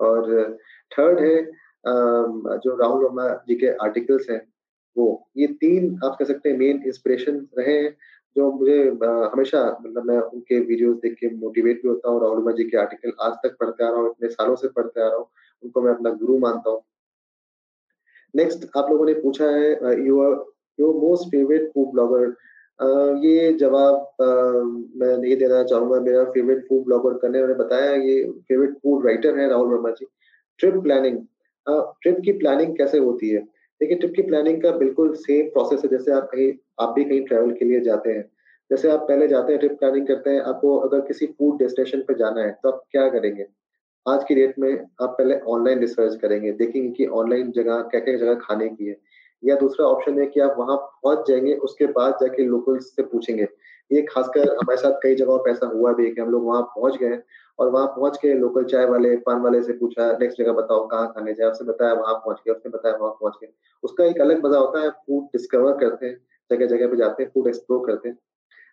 [0.00, 0.56] और
[0.92, 1.36] थर्ड है
[1.84, 4.40] जो राहुल वर्मा जी के आर्टिकल्स हैं,
[4.96, 5.06] वो।
[5.36, 7.96] ये तीन आप कह सकते हैं मेन इंस्पिरेशन रहे हैं,
[8.36, 8.78] जो मुझे
[9.32, 12.76] हमेशा मतलब मैं उनके वीडियोस देख के मोटिवेट भी होता हूँ, राहुल वर्मा जी के
[12.78, 15.26] आर्टिकल आज तक पढ़ते आ रहा हूँ, इतने सालों से पढ़ते आ रहा हूँ,
[15.62, 16.82] उनको मैं अपना गुरु मानता हूँ।
[18.34, 19.70] नेक्स्ट आप लोगों ने पूछा है
[20.06, 20.44] your
[20.78, 22.34] your most favourite food blogger
[23.24, 28.72] ये जवाब मैं नहीं देना चाहूँगा। मेरा फेवरेट फ़ूड ब्लॉगर करने उन्होंने बताया ये फेवरेट
[28.74, 30.06] फ़ूड राइटर है Rahul Verma ji.
[30.60, 31.18] Trip planning
[31.66, 33.40] trip की प्लानिंग कैसे होती है?
[33.80, 37.24] देखिए ट्रिप की प्लानिंग का बिल्कुल सेम प्रोसेस है जैसे आप कहीं, आप भी कहीं
[37.26, 38.24] ट्रैवल के लिए जाते हैं।
[38.70, 42.16] जैसे आप पहले जाते हैं ट्रिप प्लानिंग करते हैं, आपको अगर किसी फ़ूड डेस्टिनेशन पर
[42.18, 43.46] जाना है तो आप क्या करेंगे?
[44.06, 48.16] आज की डेट में आप पहले ऑनलाइन रिसर्च करेंगे, देखेंगे कि ऑनलाइन जगह क्या क्या
[48.16, 48.96] जगह खाने की है।
[49.44, 53.46] या दूसरा ऑप्शन है कि आप वहाँ पहुँच जाएँगे, उसके बाद जाके लोकल से पूछेंगे।
[53.90, 56.62] ये खासकर हमारे साथ कई जगहों पर ऐसा हुआ भी है कि हम लोग वहाँ
[56.62, 57.18] पहुँच गए
[57.58, 61.08] और वहाँ पहुँच के लोकल चाय वाले, पान वाले से पूछा नेक्स्ट जगह बताओ कहाँ
[61.08, 64.44] खाने जाए। उसने बताया वहाँ पहुँच गए, उसने बताया वहाँ पहुँच गए। उसका एक अलग
[64.46, 66.16] मज़ा होता है फ़ूड डिस्कवर करते हैं
[66.50, 68.16] जगह जगह पे जाते हैं फ़ूड एक्सप्लोर करते हैं।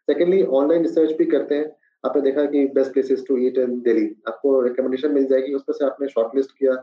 [0.08, 4.06] सेकेंडली ऑनलाइन रिसर्च भी करते हैं। आपने देखा कि best places to eat in Delhi
[4.28, 6.74] आपको रिकमेंडेशन मिल जाएगी, उसमें से आपने शॉर्ट लिस्ट किया,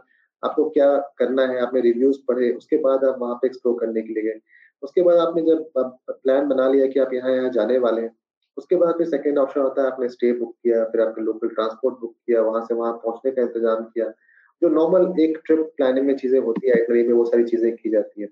[0.43, 4.15] आपको क्या करना है, आपने रिव्यूज़ पढ़े, उसके बाद आप वहाँ पे एक्सप्लोर करने के
[4.15, 4.41] लिए गए।
[4.83, 5.65] उसके बाद आपने जब
[6.11, 8.15] प्लान बना लिया कि आप यहाँ यहाँ जाने वाले हैं,
[8.59, 11.99] उसके बाद फिर सेकेंड ऑप्शन होता है, आपने स्टे बुक किया, फिर आपने लोकल ट्रांसपोर्ट
[12.01, 14.13] बुक किया, वहाँ से वहाँ पहुँचने का इंतज़ाम किया।
[14.63, 18.23] जो नॉर्मल एक ट्रिप प्लानिंग में चीज़ें होती है में वो सारी चीज़ें की जाती
[18.23, 18.29] है।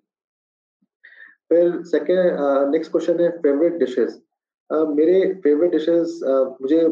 [1.48, 4.20] फिर सेकेंड नेक्स्ट क्वेश्चन है फेवरेट डिशेस
[4.70, 6.20] मेरे फेवरेट डिशेस
[6.60, 6.86] मुझे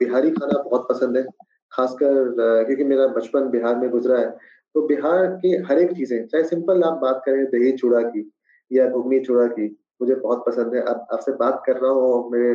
[0.00, 1.22] बिहारी खाना बहुत पसंद है,
[1.72, 4.30] खासकर क्योंकि मेरा बचपन बिहार में गुजरा है।
[4.74, 8.30] तो बिहार की हर एक चीज़ें, चाहे सिंपल आप बात करें दही चूड़ा की
[8.70, 9.66] या घुगनी चूड़ा की,
[10.00, 12.54] मुझे बहुत पसंद है। अब आपसे बात कर रहा हूँ, मेरे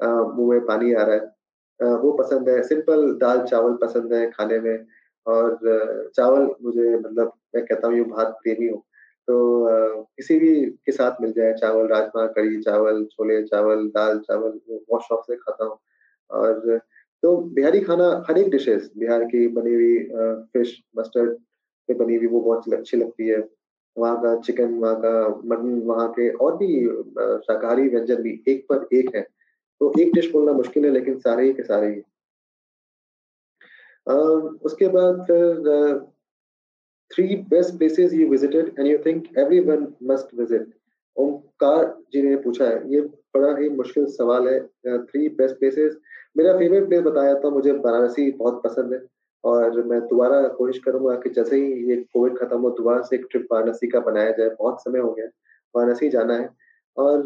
[0.00, 4.58] मुँह में पानी आ रहा है। वो पसंद है सिंपल दाल चावल पसंद है खाने
[4.60, 4.84] में।
[5.26, 5.58] और
[6.16, 8.82] चावल मुझे मतलब मैं कहता हूँ, ये भात प्रेमी हूँ।
[9.28, 10.54] तो किसी भी
[10.86, 15.36] के साथ मिल जाए, चावल, राजमा कड़ी चावल, छोले, चावल, दाल, चावल बहुत शौक से
[15.36, 15.78] खाता हूँ।
[16.30, 16.78] और
[17.22, 19.98] तो बिहारी खाना, हर एक डिशेस बिहार की बनी हुई
[20.52, 21.36] फ़िश मस्टर्ड
[21.88, 23.38] पे बनी हुई वो बहुत अच्छी लगती है।
[23.96, 26.68] वहाँ का चिकन वहाँ का मटन वहाँ के और भी
[27.46, 29.22] शाकाहारी व्यंजन भी एक पर एक है।
[29.80, 32.02] तो एक डिश बोलना मुश्किल है, लेकिन सारे ही के सारे ही
[34.64, 35.68] उसके बाद फिर
[37.14, 40.72] three best places you visited and you think everyone must visit
[41.16, 43.00] Omkar ji ने पूछा है ये
[43.34, 44.60] बड़ा ही मुश्किल सवाल है
[45.04, 45.96] थ्री बेस्ट प्लेसेस
[46.36, 49.00] मेरा फेवरेट प्लेस बताया था मुझे वाराणसी बहुत पसंद है
[49.44, 53.26] और मैं दोबारा कोशिश करूँगा कि जैसे ही ये कोविड खत्म हो दोबारा से एक
[53.30, 55.26] ट्रिप वाराणसी का बनाया जाए बहुत समय हो गया
[55.74, 56.48] वाराणसी जाना है
[56.96, 57.22] और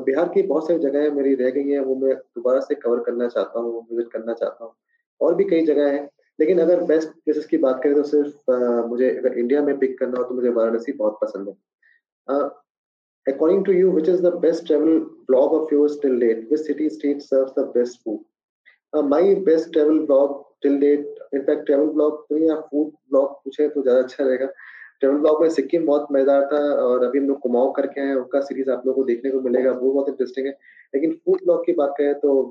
[0.00, 3.28] बिहार की बहुत सारी जगह मेरी रह गई हैं वो मैं दोबारा से कवर करना
[3.28, 4.74] चाहता हूँ विज़िट करना चाहता हूँ
[5.20, 8.86] और भी कई जगह हैं लेकिन अगर बेस्ट प्लेसेस की बात करें तो सिर्फ़ आ,
[8.86, 11.54] मुझे अगर इंडिया में पिक करना हो तो मुझे वाराणसी बहुत पसंद है।
[13.26, 16.88] According to you which is the best travel blog of yours till date which city
[16.90, 22.36] state serves the best food my best travel blog till date in fact travel blog तो
[22.38, 24.46] या food blog पूछे तो ज़्यादा अच्छा रहेगा।
[25.00, 28.40] Travel blog में सिक्किम बहुत मज़ेदार था और अभी हम लोग कुमाऊं करके आए उनका
[28.40, 30.52] सीरीज़ आप लोगों को देखने को मिलेगा वो बहुत इंटरेस्टिंग है।
[30.94, 32.42] लेकिन फ़ूड ब्लॉग की बात करें तो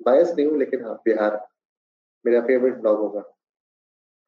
[0.00, 1.36] बायस नहीं हूँ लेकिन हाँ बिहार।
[2.26, 3.20] मेरा फेवरेट ब्लॉग होगा।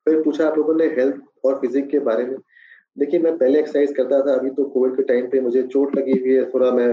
[0.07, 2.37] फिर पूछा आप लोगों ने हेल्थ और फिजिक के बारे में।
[2.97, 6.19] देखिए, मैं पहले एक्सरसाइज करता था, अभी तो कोविड के टाइम पे मुझे चोट लगी
[6.19, 6.89] हुई है, थोड़ा मैं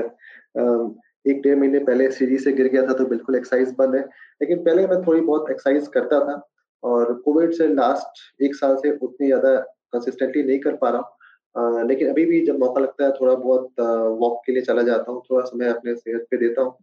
[1.26, 4.02] एक डेढ़ महीने पहले सीढ़ी से गिर गया था तो बिल्कुल एक्सरसाइज बंद है।
[4.42, 6.42] लेकिन पहले मैं थोड़ी बहुत एक्सरसाइज करता था
[6.84, 9.56] और कोविड से लास्ट एक साल से उतनी ज़्यादा
[9.94, 13.80] कंसिस्टेंटली नहीं कर पा रहा हूँ। लेकिन अभी भी जब मौका लगता है, थोड़ा बहुत
[14.22, 16.78] वॉक के लिए चला जाता हूँ, थोड़ा समय अपने सेहत पे देता हूँ।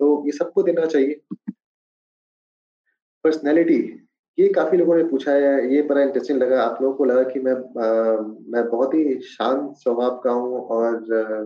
[0.00, 1.20] तो ये सबको देना चाहिए।
[3.24, 3.78] पर्सनैलिटी
[4.38, 7.40] ये काफ़ी लोगों ने पूछा है ये बड़ा इंटरेस्टिंग लगा। आप लोगों को लगा कि
[7.40, 8.16] मैं आ,
[8.52, 11.44] मैं बहुत ही शांत स्वभाव का हूँ और आ,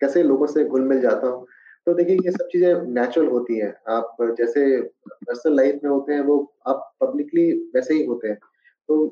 [0.00, 1.46] कैसे लोगों से घुल मिल जाता हूँ।
[1.86, 4.64] तो देखिए ये सब चीज़ें नेचुरल होती हैं। आप जैसे
[5.06, 8.38] पर्सनल लाइफ में होते हैं वो आप पब्लिकली वैसे ही होते हैं।
[8.88, 9.06] तो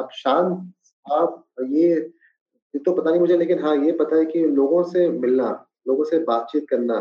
[0.00, 0.72] आप शांत
[1.06, 1.94] आप ये
[2.84, 5.48] तो पता नहीं मुझे लेकिन हाँ ये पता है कि लोगों से मिलना
[5.88, 6.96] लोगों से बातचीत करना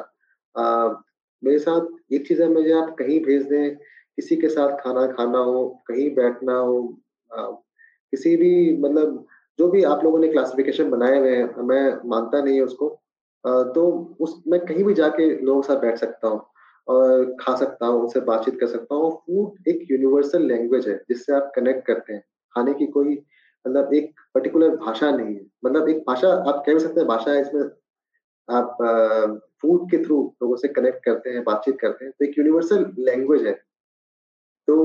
[0.56, 0.94] आ,
[1.44, 3.78] मेरे साथ एक चीज़ है मुझे आप कहीं भेज दें
[4.18, 6.78] किसी के साथ खाना खाना हो कहीं बैठना हो
[7.32, 7.42] आ,
[8.14, 9.26] किसी भी मतलब
[9.60, 12.88] जो भी आप लोगों ने क्लासिफिकेशन बनाए हुए हैं मैं मानता नहीं है उसको
[13.46, 16.42] आ, तो उस मैं कहीं भी जाके लोगों के साथ बैठ सकता हूँ
[16.88, 21.34] और खा सकता हूँ उनसे बातचीत कर सकता हूँ। फ़ूड एक यूनिवर्सल लैंग्वेज है जिससे
[21.34, 22.22] आप कनेक्ट करते हैं।
[22.56, 23.16] खाने की कोई
[23.66, 27.42] मतलब एक पर्टिकुलर भाषा नहीं है। मतलब एक भाषा आप कह सकते हैं भाषा है
[27.42, 27.64] इसमें
[28.50, 28.78] आप
[29.62, 33.46] फ़ूड के थ्रू लोगों से कनेक्ट करते हैं बातचीत करते हैं तो एक यूनिवर्सल लैंग्वेज
[33.48, 33.60] है।
[34.68, 34.78] तो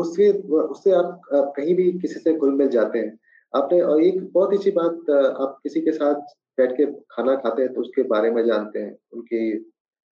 [0.00, 3.18] उससे उससे आप, कहीं भी किसी से घुल मिल जाते हैं।
[3.54, 6.20] आपने और एक बहुत अच्छी बात आप किसी के साथ
[6.58, 9.52] बैठ के खाना खाते हैं तो उसके बारे में जानते हैं उनकी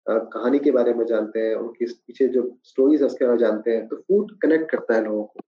[0.05, 3.71] कहानी के बारे में जानते हैं उनकी पीछे जो स्टोरीज है उसके बारे में जानते
[3.71, 5.39] हैं तो फ़ूड कनेक्ट करता है लोगों को।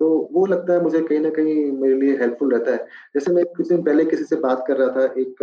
[0.00, 2.78] तो वो लगता है मुझे कहीं ना कहीं मेरे लिए हेल्पफुल रहता है।
[3.14, 5.34] जैसे मैं कुछ दिन पहले किसी से बात कर रहा था एक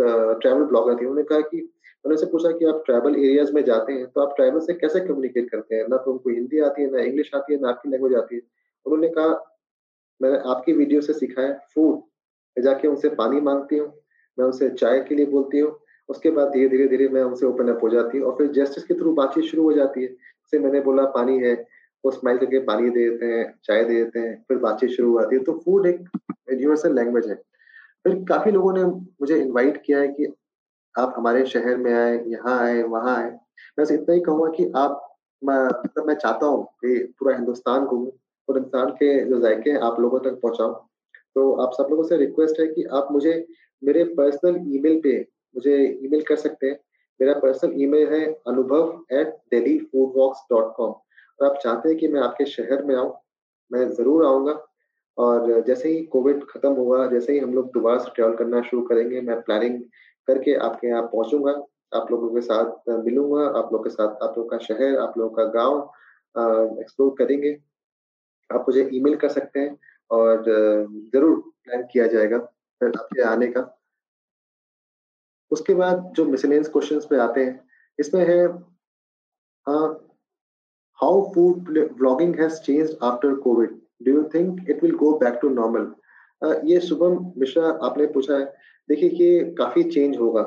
[0.42, 1.60] ट्रैवल ब्लॉगर थी उन्होंने कहा कि
[2.04, 5.50] मैंने पूछा कि आप ट्राइबल एरियाज़ में जाते हैं तो आप ट्राइबल से कैसे कम्युनिकेट
[5.50, 5.86] करते हैं?
[5.88, 8.42] ना तो उनको हिंदी आती है, ना इंग्लिश आती है, ना आपकी लैंग्वेज आती है।
[8.86, 9.28] उन्होंने कहा,
[10.20, 11.96] मैंने आपकी वीडियो से सीखा है फ़ूड
[12.56, 13.88] मैं जाके उनसे पानी मांगती हूँ,
[14.38, 17.68] मैं उनसे चाय के लिए बोलती हूँ। उसके बाद धीरे धीरे धीरे मैं उनसे ओपन
[17.68, 20.58] अप हो जाती हूँ और फिर जस्टिस के थ्रू बातचीत शुरू हो जाती है। जैसे
[20.58, 21.54] मैंने बोला, पानी है।
[22.04, 25.20] वो स्माइल करके पानी दे देते हैं, चाय दे देते हैं, फिर बातचीत शुरू हो
[25.20, 26.04] जाती है। तो फ़ूड एक
[26.52, 27.34] यूनिवर्सल लैंग्वेज है।
[28.04, 30.26] फिर काफ़ी लोगों ने मुझे इन्वाइट किया है कि
[30.94, 33.30] आप हमारे शहर में आए, यहाँ आए, वहाँ आए।
[33.78, 35.06] मैं इतना ही कहूँगा कि आप
[35.42, 40.00] मतलब मैं चाहता हूँ कि पूरा हिंदुस्तान घूमूं और हिंदुस्तान के जो जायके हैं आप
[40.00, 40.74] लोगों तक पहुंचाऊं।
[41.36, 43.46] तो आप सब लोगों से रिक्वेस्ट है कि आप मुझे,
[43.82, 45.18] मेरे पर्सनल ईमेल पे
[45.54, 46.78] मुझे ईमेल कर सकते हैं।
[47.20, 51.98] मेरा पर्सनल ईमेल है Anubhav at Delhi food walks dot com और आप चाहते हैं
[51.98, 53.12] कि मैं आपके शहर में आऊँ,
[53.70, 54.52] मैं ज़रूर आऊँगा
[55.18, 58.82] और जैसे ही कोविड खत्म हुआ जैसे ही हम लोग दोबारा से ट्रैवल करना शुरू
[58.82, 59.80] करेंगे, मैं प्लानिंग
[60.30, 61.52] करके आपके यहाँ पहुंचूँगा।
[61.92, 65.34] आप लोगों के साथ मिलूँगा। आप लोग के साथ, आप लोग का शहर, आप लोगों
[65.36, 67.58] का गाँव एक्सप्लोर करेंगे।
[68.50, 69.76] आप मुझे ईमेल कर सकते हैं
[70.10, 72.36] और ज़रूर प्लान किया जाएगा
[72.80, 73.60] आपके आने का।
[75.50, 77.60] उसके बाद जो मिसलेंस क्वेश्चंस पे आते हैं,
[77.98, 78.46] इसमें है
[80.98, 83.70] how food blogging has changed after Covid
[84.02, 85.92] do you think it will go back to normal
[86.68, 88.44] ये शुभम मिश्रा आपने पूछा है
[88.90, 90.42] देखिए कि काफ़ी चेंज होगा।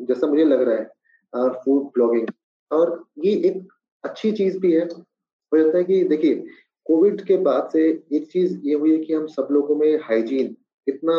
[0.00, 2.28] जैसा मुझे लग रहा है फ़ूड ब्लॉगिंग
[2.70, 3.66] और ये एक
[4.04, 6.34] अच्छी चीज़ भी है। हो जाता है कि देखिए
[6.86, 7.82] कोविड के बाद से
[8.12, 10.56] एक चीज़ ये हुई है कि हम सब लोगों में हाइजीन
[10.86, 11.16] इतना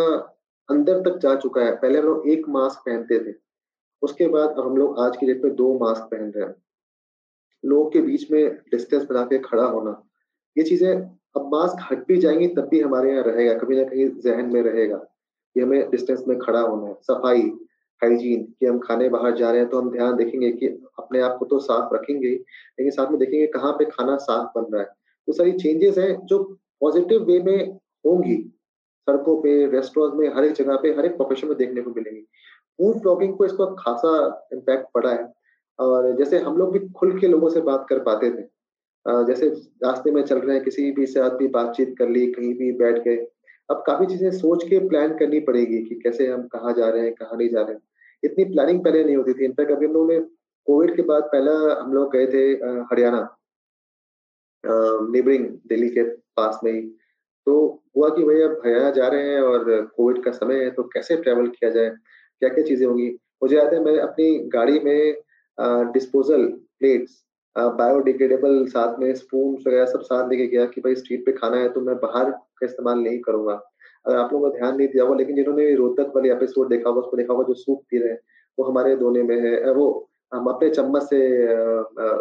[0.69, 3.35] अंदर तक जा चुका है। पहले हम लोग एक मास्क पहनते थे।
[4.01, 6.55] उसके बाद अब हम लोग आज की डेट में दो मास्क पहन रहे हैं।
[7.63, 10.01] लोगों के बीच में डिस्टेंस बना के खड़ा होना।
[10.57, 14.09] ये चीज़ें अब मास्क हट भी जाएँगी, तब भी हमारे यहाँ रहेगा, कभी ना कहीं
[14.21, 15.05] जहन में रहेगा।
[15.55, 17.41] कि हमें डिस्टेंस में खड़ा होना है, सफ़ाई
[18.01, 20.67] हाइजीन कि हम खाने बाहर जा रहे हैं तो हम ध्यान देखेंगे कि
[20.99, 24.71] अपने आप को तो साफ़ रखेंगे, लेकिन साथ में देखेंगे कहाँ पे खाना साफ़ बन
[24.73, 24.87] रहा है।
[25.27, 26.43] तो सारी चेंजेस हैं जो
[26.81, 27.71] पॉजिटिव वे में
[28.05, 28.35] होंगी।
[29.07, 32.21] सड़कों पे रेस्टोरेंट में, हर एक जगह पे, हर एक प्रोफेशन में देखने को मिलेंगी।
[32.79, 34.13] फ़ूड ब्लॉगिंग को इसका खासा
[34.53, 35.31] इम्पैक्ट पड़ा है।
[35.79, 38.43] और जैसे हम लोग भी खुल के लोगों से बात कर पाते थे।
[39.05, 39.47] जैसे
[39.83, 43.03] रास्ते में चल रहे हैं, किसी भी से भी बातचीत कर ली, कहीं भी बैठ
[43.03, 43.15] गए
[43.69, 47.13] अब काफ़ी चीज़ें सोच के प्लान करनी पड़ेगी कि कैसे हम कहाँ जा रहे हैं,
[47.13, 47.81] कहाँ नहीं जा रहे हैं।
[48.23, 50.19] इतनी प्लानिंग पहले नहीं होती थी। इनफैक्ट अभी हम लोगों ने
[50.67, 51.51] कोविड के बाद पहला
[51.81, 52.43] हम लोग गए थे
[52.91, 53.27] हरियाणा
[54.63, 56.03] नेबरिंग दिल्ली के
[56.37, 56.81] पास में ही।
[57.47, 59.65] तो हुआ कि भैया हरियाणा जा रहे हैं और
[59.97, 61.89] कोविड का समय है तो कैसे ट्रेवल किया जाए?
[61.89, 63.09] क्या क्या चीज़ें होंगी?
[63.43, 66.45] मुझे याद है मैं अपनी गाड़ी में डिस्पोजल
[66.79, 67.23] प्लेट्स
[67.55, 71.69] बायोडिग्रेडेबल साथ में स्पून वगैरह सब साथ लेके गया कि भाई स्ट्रीट पे खाना है
[71.69, 73.53] तो मैं बाहर का इस्तेमाल नहीं करूँगा।
[74.05, 77.01] अगर आप लोगों को ध्यान नहीं दिया होगा, लेकिन जिन्होंने रोहतक वाले एपिसोड देखा होगा,
[77.01, 78.19] उसको देखा होगा, जो सूप पी रहे हैं,
[78.57, 81.19] वो हमारे दोने में है वो, हम अपने चम्मच से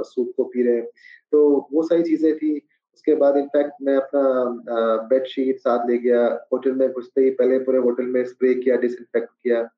[0.04, 0.86] सूप को पी रहे हैं।
[1.32, 2.56] तो वो सारी चीज़ें थी।
[2.94, 7.78] उसके बाद इनफैक्ट मैं अपना बेडशीट साथ ले गया, होटल में घुसते ही पहले पूरे
[7.78, 9.68] होटल में स्प्रे किया डिसइंफेक्ट किया,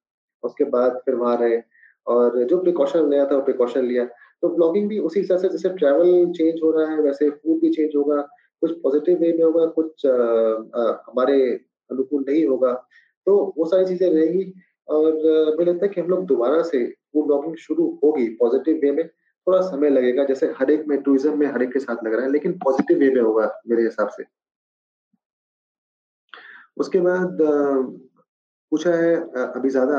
[0.42, 1.61] उसके बाद फिर वहाँ रहे।
[2.07, 4.05] और जो प्रिकॉशन लिया था, वो प्रिकॉशन लिया।
[4.42, 7.70] तो ब्लॉगिंग भी उसी हिसाब से जैसे ट्रैवल चेंज हो रहा है वैसे फ़ूड भी
[7.70, 8.20] चेंज होगा
[8.62, 11.40] कुछ पॉजिटिव वे में होगा कुछ आ, आ, हमारे
[11.90, 12.72] अनुकूल नहीं होगा
[13.27, 14.53] तो वो सारी चीज़ें रहेगी।
[14.88, 15.12] और
[15.57, 16.83] मुझे लगता है कि हम लोग दोबारा से
[17.14, 21.38] वो ब्लॉगिंग शुरू होगी पॉजिटिव वे में थोड़ा समय लगेगा जैसे हर एक में टूरिज़्म
[21.38, 24.09] में हर एक के साथ लग रहा है लेकिन पॉजिटिव वे में होगा मेरे हिसाब
[24.09, 24.25] से।
[26.77, 27.38] उसके बाद
[28.72, 29.99] पूछा है अभी ज़्यादा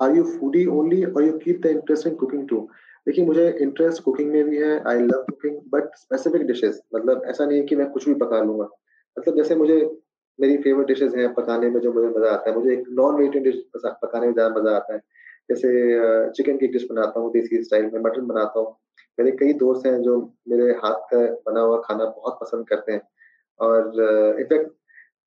[0.00, 2.68] आर यू फूडी ओनली और you keep the interest in cooking too
[3.06, 7.44] देखिए, मुझे इंटरेस्ट कुकिंग में भी है I love cooking but specific dishes मतलब ऐसा
[7.46, 8.68] नहीं है कि मैं कुछ भी पका लूँगा।
[9.16, 9.76] मतलब जैसे मुझे
[10.38, 13.52] मेरी फेवरेट डिशेस हैं, पकाने में जो मुझे मज़ा आता है, मुझे एक नॉन वेजिटेरियन
[13.52, 13.62] डिश
[14.02, 15.00] पकाने में ज़्यादा मज़ा आता है।
[15.50, 18.76] जैसे चिकन की डिश बनाता हूँ, देसी स्टाइल में मटन बनाता हूँ।
[19.18, 20.16] मेरे कई दोस्त हैं जो
[20.48, 23.00] मेरे हाथ का बना हुआ खाना बहुत पसंद करते हैं।
[23.60, 23.86] और
[24.40, 24.70] इनफैक्ट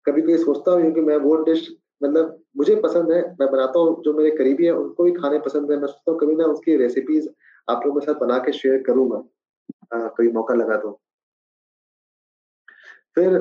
[0.06, 1.68] कभी कभी सोचता हूँ कि मैं वो डिश
[2.04, 5.72] मतलब मुझे पसंद है, मैं बनाता हूँ, जो मेरे करीबी है, उनको भी खाने पसंद
[5.72, 7.28] है। मैं सोचता हूँ कभी ना उसकी रेसिपीज़
[7.70, 9.24] आप लोगों के साथ बना के शेयर करूँगा।
[9.94, 11.00] कभी मौका लगा तो।
[13.16, 13.36] फिर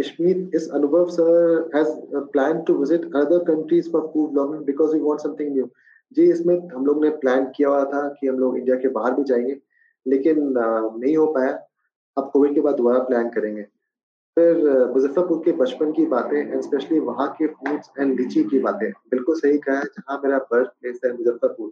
[0.00, 1.90] इशमीत इस Anubhav sir has
[2.32, 5.68] plan to visit other countries for food blogging because we want something new
[6.16, 9.14] जी, इसमें हम लोग ने प्लान किया हुआ था कि हम लोग इंडिया के बाहर
[9.14, 9.56] भी जाएँगे,
[10.06, 11.52] लेकिन नहीं हो पाया।
[12.16, 13.62] अब कोविड के बाद दोबारा प्लान करेंगे।
[14.36, 14.56] फिर
[14.94, 19.36] मुजफ्फरपुर के बचपन की बातें एंड स्पेशली वहाँ के फूड्स एंड लीची की बातें। बिल्कुल
[19.36, 21.70] सही कहा है, जहाँ मेरा बर्थ प्लेस है मुजफ्फरपुर।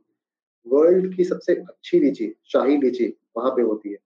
[0.67, 3.97] वर्ल्ड की सबसे अच्छी लीची, शाही लीची वहाँ पे होती है।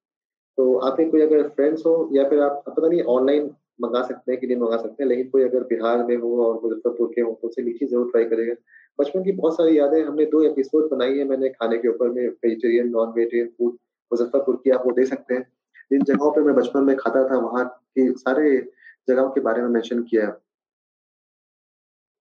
[0.59, 3.51] तो आपके कोई अगर फ्रेंड्स हो या फिर आप पता नहीं ऑनलाइन
[3.83, 6.61] मंगा सकते हैं कि नहीं मंगा सकते हैं, लेकिन कोई अगर बिहार में हो और
[6.63, 8.55] मुजफ्फरपुर के हो तो उसे लीची ज़रूर ट्राई करेगा।
[8.99, 12.27] बचपन की बहुत सारी यादें, हमने दो एपिसोड बनाई है मैंने खाने के ऊपर में
[12.27, 13.73] vegetarian non vegetarian food
[14.13, 15.43] Muzaffarpur की आप वो दे सकते हैं।
[15.91, 18.59] जिन जगहों पर मैं बचपन में खाता था, वहाँ की सारे
[19.09, 20.37] जगहों के बारे में मेंशन किया है।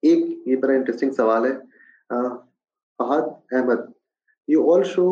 [0.04, 1.54] एक, ये बड़ा इंटरेस्टिंग सवाल है।
[3.00, 3.92] Fahad Ahmed
[4.47, 5.08] you all show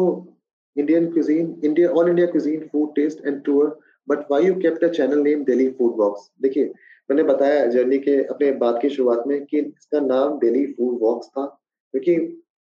[0.76, 3.78] Indian cuisine, India, all India cuisine, food taste and tour.
[4.08, 6.30] But why you kept a channel name Delhi Food Walks?
[6.42, 6.72] देखिए
[7.10, 11.28] मैंने बताया जर्नी के अपने बात की शुरुआत में कि इसका नाम दिल्ली फ़ूड वॉक्स
[11.28, 11.46] था
[11.94, 12.16] क्योंकि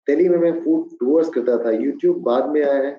[0.09, 2.91] दिल्ली में मैं फ़ूड टूर्स करता था यूट्यूब बाद में आया है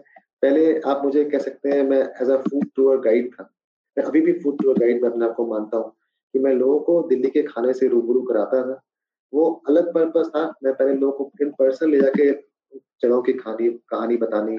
[0.41, 3.49] पहले आप मुझे कह सकते हैं मैं as a food tour guide था
[3.97, 5.91] मैं अभी भी फ़ूड टूर गाइड में अपने आप को मानता हूँ
[6.33, 8.81] कि मैं लोगों को दिल्ली के खाने से रूबरू कराता था
[9.33, 12.31] वो अलग पर्पज था मैं पहले लोगों को इन पर्सन ले जाके
[12.73, 14.57] जगहों की कहानी कहानी बतानी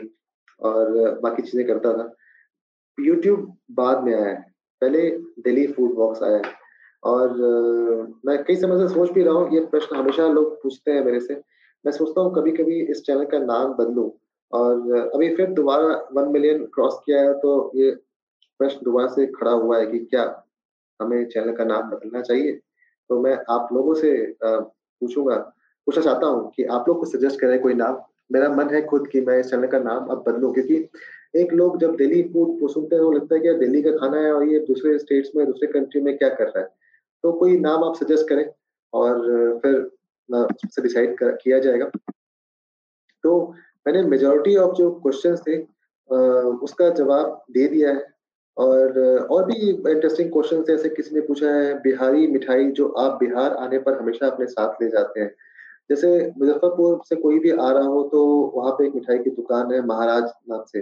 [0.61, 2.13] और बाकी चीज़ें करता था।
[2.99, 4.35] यूट्यूब बाद में आया है।
[4.83, 5.11] पहले
[5.43, 6.57] दिल्ली फ़ूड बॉक्स आया है।
[7.03, 7.37] और
[8.27, 11.21] मैं कई समय से सोच भी रहा हूँ ये प्रश्न हमेशा लोग पूछते हैं मेरे
[11.21, 11.35] से।
[11.85, 14.13] मैं सोचता हूँ कभी कभी इस चैनल का नाम बदलू।
[14.53, 17.91] और अभी फिर दोबारा वन मिलियन क्रॉस किया है तो ये
[18.61, 20.23] प्रश्न दोबारा से खड़ा हुआ है कि क्या
[21.01, 22.53] हमें चैनल का नाम बदलना चाहिए?
[23.11, 24.13] तो मैं आप लोगों से
[24.45, 25.37] पूछूँगा।
[25.89, 29.07] पूछना चाहता हूँ कि आप लोग को सजेस्ट करें कोई नाम। मेरा मन है खुद
[29.09, 30.89] कि मैं इस चैनल का नाम अब बदलूं, क्योंकि
[31.35, 34.33] एक लोग जब दिल्ली फ़ूड सुनते हैं वो लगता है कि दिल्ली का खाना है
[34.33, 36.69] और ये दूसरे स्टेट्स में, दूसरे कंट्री में क्या कर रहा है।
[37.25, 38.45] तो कोई नाम आप सजेस्ट करें
[38.93, 39.75] और फिर
[40.29, 41.91] उससे डिसाइड किया जाएगा।
[43.25, 43.33] तो
[43.87, 45.57] मैंने मेजोरिटी ऑफ़ जो क्वेश्चन थे
[46.65, 48.07] उसका जवाब दे दिया है।
[48.57, 48.99] और
[49.31, 53.79] और भी इंटरेस्टिंग क्वेश्चन जैसे किसी ने पूछा है, बिहारी मिठाई जो आप बिहार आने
[53.79, 55.35] पर हमेशा अपने साथ ले जाते हैं।
[55.91, 58.25] जैसे मुजफ्फरपुर से कोई भी आ रहा हो तो
[58.57, 60.81] वहाँ पे एक मिठाई की दुकान है महाराज नाम से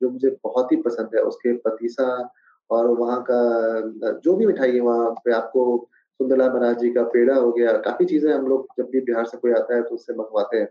[0.00, 2.32] जो मुझे बहुत ही पसंद है। उसके पतीसा
[2.70, 5.88] और वहाँ का जो भी मिठाई है वहाँ पे आपको
[6.20, 9.36] सुंदरलाल महाराज जी का पेड़ा हो गया काफ़ी चीज़ें हम लोग जब भी बिहार से
[9.38, 10.68] कोई आता है तो उससे मंगवाते हैं।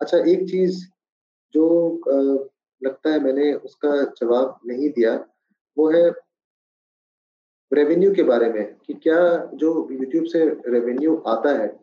[0.00, 0.84] अच्छा एक चीज़
[1.54, 1.66] जो
[2.08, 2.48] आ,
[2.82, 5.24] लगता है मैंने उसका जवाब नहीं दिया
[5.78, 6.10] वो है
[7.72, 11.81] रेवेन्यू के बारे में कि क्या जो यूट्यूब से रेवेन्यू आता है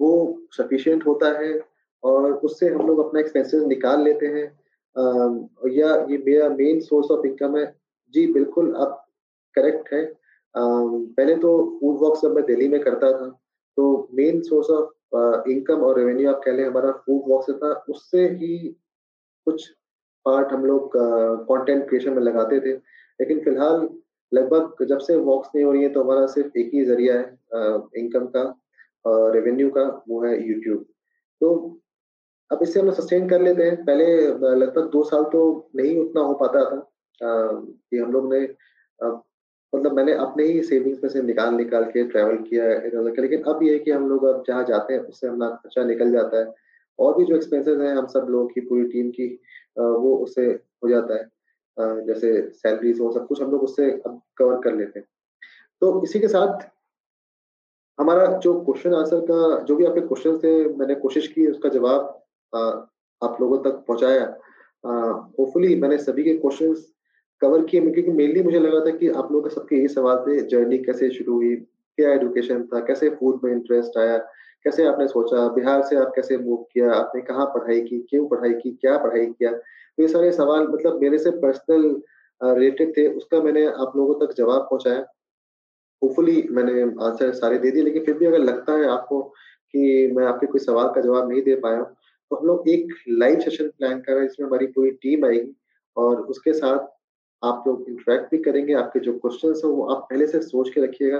[0.00, 0.10] वो
[0.52, 1.58] सफिशिएंट होता है
[2.02, 4.44] और उससे हम लोग अपना एक्सपेंसेस निकाल लेते हैं।
[5.72, 7.64] या ये मेरा मेन सोर्स ऑफ़ इनकम है।
[8.14, 9.04] जी, बिल्कुल आप
[9.56, 10.04] करेक्ट है।
[10.54, 11.50] पहले तो
[11.80, 13.28] फ़ूड वॉक सब मैं दिल्ली में करता था
[13.76, 17.72] तो मेन सोर्स ऑफ़ इनकम और रेवेन्यू आप कह लें, हमारा फ़ूड वॉक से था,
[17.88, 18.56] उससे ही
[19.46, 19.68] कुछ
[20.26, 22.72] पार्ट हम लोग कंटेंट क्रिएशन में लगाते थे।
[23.20, 23.88] लेकिन फ़िलहाल
[24.32, 27.22] लगभग जब से वॉक्स नहीं हो रही है तो हमारा सिर्फ़ एक ही ज़रिया है
[28.00, 28.42] इनकम का।
[29.34, 30.84] रेवेन्यू का वो है यूट्यूब
[31.40, 31.50] तो
[32.50, 34.04] अब इससे हम सस्टेन कर लेते हैं। पहले
[34.56, 36.80] लगभग दो साल तो नहीं उतना हो पाता था
[37.20, 38.40] कि हम लोग ने
[39.72, 43.42] मतलब मैंने अपने ही सेविंग्स में से निकाल निकाल के ट्रैवल किया इधर उधर लेकिन
[43.44, 46.38] अब ये है कि हम लोग अब जहाँ जाते हैं, उससे हमारा खर्चा निकल जाता
[46.38, 46.54] है।
[46.98, 49.26] और भी जो एक्सपेंसेस हैं, हम सब लोगों की, पूरी टीम की
[49.78, 54.60] वो उससे हो जाता है। जैसे सैलरीज वो सब कुछ हम लोग उससे अब कवर
[54.60, 55.06] कर लेते हैं।
[55.82, 56.66] तो इसी के साथ
[57.98, 62.14] हमारा जो क्वेश्चन आंसर का, जो भी आपके क्वेश्चन थे, मैंने कोशिश की, उसका जवाब
[63.22, 64.24] आप लोगों तक पहुँचाया।
[64.84, 66.74] होपफुली मैंने सभी के क्वेश्चन
[67.42, 70.40] कवर किए, क्योंकि मेनली मुझे लगा था कि आप लोगों के सबके ये सवाल थे
[70.48, 74.16] जर्नी कैसे शुरू हुई, क्या एजुकेशन था, कैसे फ़ूड में इंटरेस्ट आया,
[74.64, 78.52] कैसे आपने सोचा, बिहार से आप कैसे मूव किया, आपने कहाँ पढ़ाई की, क्यों पढ़ाई
[78.52, 79.50] की, क्या पढ़ाई किया?
[79.52, 81.84] तो ये सारे सवाल मतलब मेरे से पर्सनल
[82.40, 85.04] रिलेटेड थे, उसका मैंने आप लोगों तक जवाब पहुँचाया।
[86.02, 89.22] होपफुली मैंने आंसर सारे दे दिए, लेकिन फिर भी अगर लगता है आपको
[89.74, 93.40] कि मैं आपके कोई सवाल का जवाब नहीं दे पाया तो हम लोग एक लाइव
[93.40, 95.54] सेशन प्लान कर रहे हैं, जिसमें हमारी पूरी टीम आएगी
[95.96, 96.86] और उसके साथ
[97.42, 100.80] आप लोग इंटरेक्ट भी करेंगे। आपके जो क्वेश्चन है, वो आप पहले से सोच के
[100.80, 101.18] रखिएगा।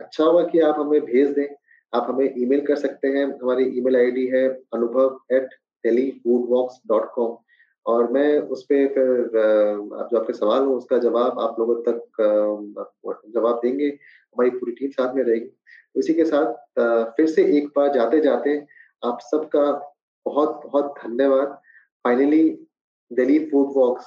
[0.00, 1.46] अच्छा होगा कि आप हमें भेज दें।
[1.92, 5.48] आप हमें ईमेल कर सकते हैं। हमारी ईमेल आईडी है Anubhav at
[5.84, 7.36] tele food dot com
[7.86, 9.10] और मैं उस पर फिर
[10.00, 12.02] आप जो आपके सवाल हो, उसका जवाब आप लोगों तक
[13.34, 15.50] जवाब देंगे, हमारी पूरी टीम साथ में रहेगी।
[15.96, 18.56] इसी के साथ फिर से एक बार जाते जाते
[19.04, 19.70] आप सबका
[20.26, 21.48] बहुत बहुत धन्यवाद।
[22.04, 22.42] फाइनली
[23.10, 24.04] दिल्ली फ़ूड वॉक्स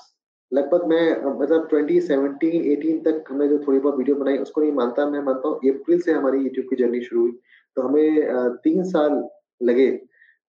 [0.51, 5.05] लगभग मैं मतलब 2017 18 तक हमने जो थोड़ी बहुत वीडियो बनाई, उसको नहीं मानता,
[5.09, 7.31] मैं मानता हूँ, अप्रैल से हमारी यूट्यूब की जर्नी शुरू हुई।
[7.75, 9.23] तो हमें तीन साल
[9.63, 9.89] लगे।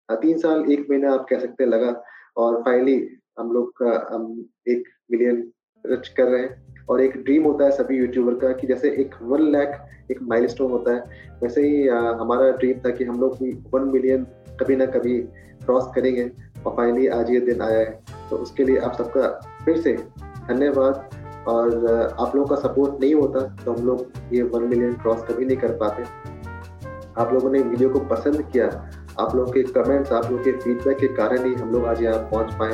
[0.09, 1.91] तीन साल, एक महीना आप कह सकते हैं लगा।
[2.37, 5.51] और फाइनली हम लोग का हम एक मिलियन
[5.85, 9.15] रच कर रहे हैं। और एक ड्रीम होता है सभी यूट्यूबर का कि जैसे एक
[9.21, 11.03] वन लाख एक माइलस्टोन होता है।
[11.43, 14.23] वैसे ही आ, हमारा ड्रीम था कि हम लोग भी वन मिलियन
[14.59, 15.17] कभी ना कभी
[15.65, 16.31] क्रॉस करेंगे।
[16.65, 19.27] और फाइनली आज ये दिन आया है। तो उसके लिए आप सबका
[19.65, 19.93] फिर से
[20.47, 21.09] धन्यवाद।
[21.47, 21.87] और
[22.19, 25.57] आप लोगों का सपोर्ट नहीं होता तो हम लोग ये वन मिलियन क्रॉस कभी नहीं
[25.57, 26.03] कर पाते।
[27.21, 28.67] आप लोगों ने वीडियो को पसंद किया
[29.19, 32.17] आप लोगों के कमेंट्स आप लोगों के फीडबैक के कारण ही हम लोग आज यहाँ
[32.31, 32.73] पहुँच पाए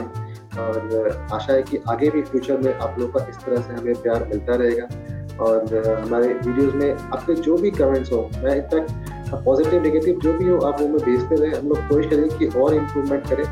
[0.62, 4.02] और आशा है कि आगे भी फ्यूचर में आप लोगों का इस तरह से हमें
[4.02, 9.82] प्यार मिलता रहेगा और हमारे वीडियोस में आपके जो भी कमेंट्स हो, मैं इनफैक्ट पॉजिटिव
[9.84, 12.74] नेगेटिव जो भी हो, आप वो में भेजते रहे। हम लोग कोशिश करें कि और
[12.76, 13.46] इम्प्रूवमेंट करें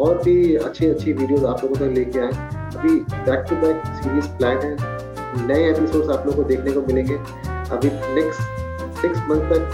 [0.00, 2.30] और भी अच्छी अच्छी वीडियोस आप लोगों तक लेके आए।
[2.76, 4.76] अभी back to back series plan है।
[5.46, 7.14] नए एपिसोड्स आप लोगों को देखने को मिलेंगे।
[7.76, 9.66] अभी नेक्स्ट सिक्स मंथ तक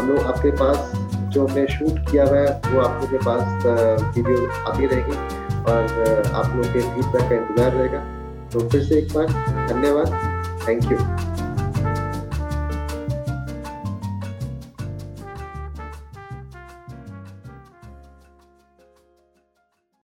[0.00, 0.92] हम लोग आपके पास
[1.30, 3.64] जो हमने शूट किया हुआ है, वो आप लोग के पास
[4.16, 5.16] वीडियो आती रहेगी
[5.62, 7.98] और आप लोग के फीडबैक का इंतज़ार रहेगा।
[8.52, 9.26] तो फिर से एक बार,
[9.68, 10.08] धन्यवाद।
[10.68, 10.98] Thank you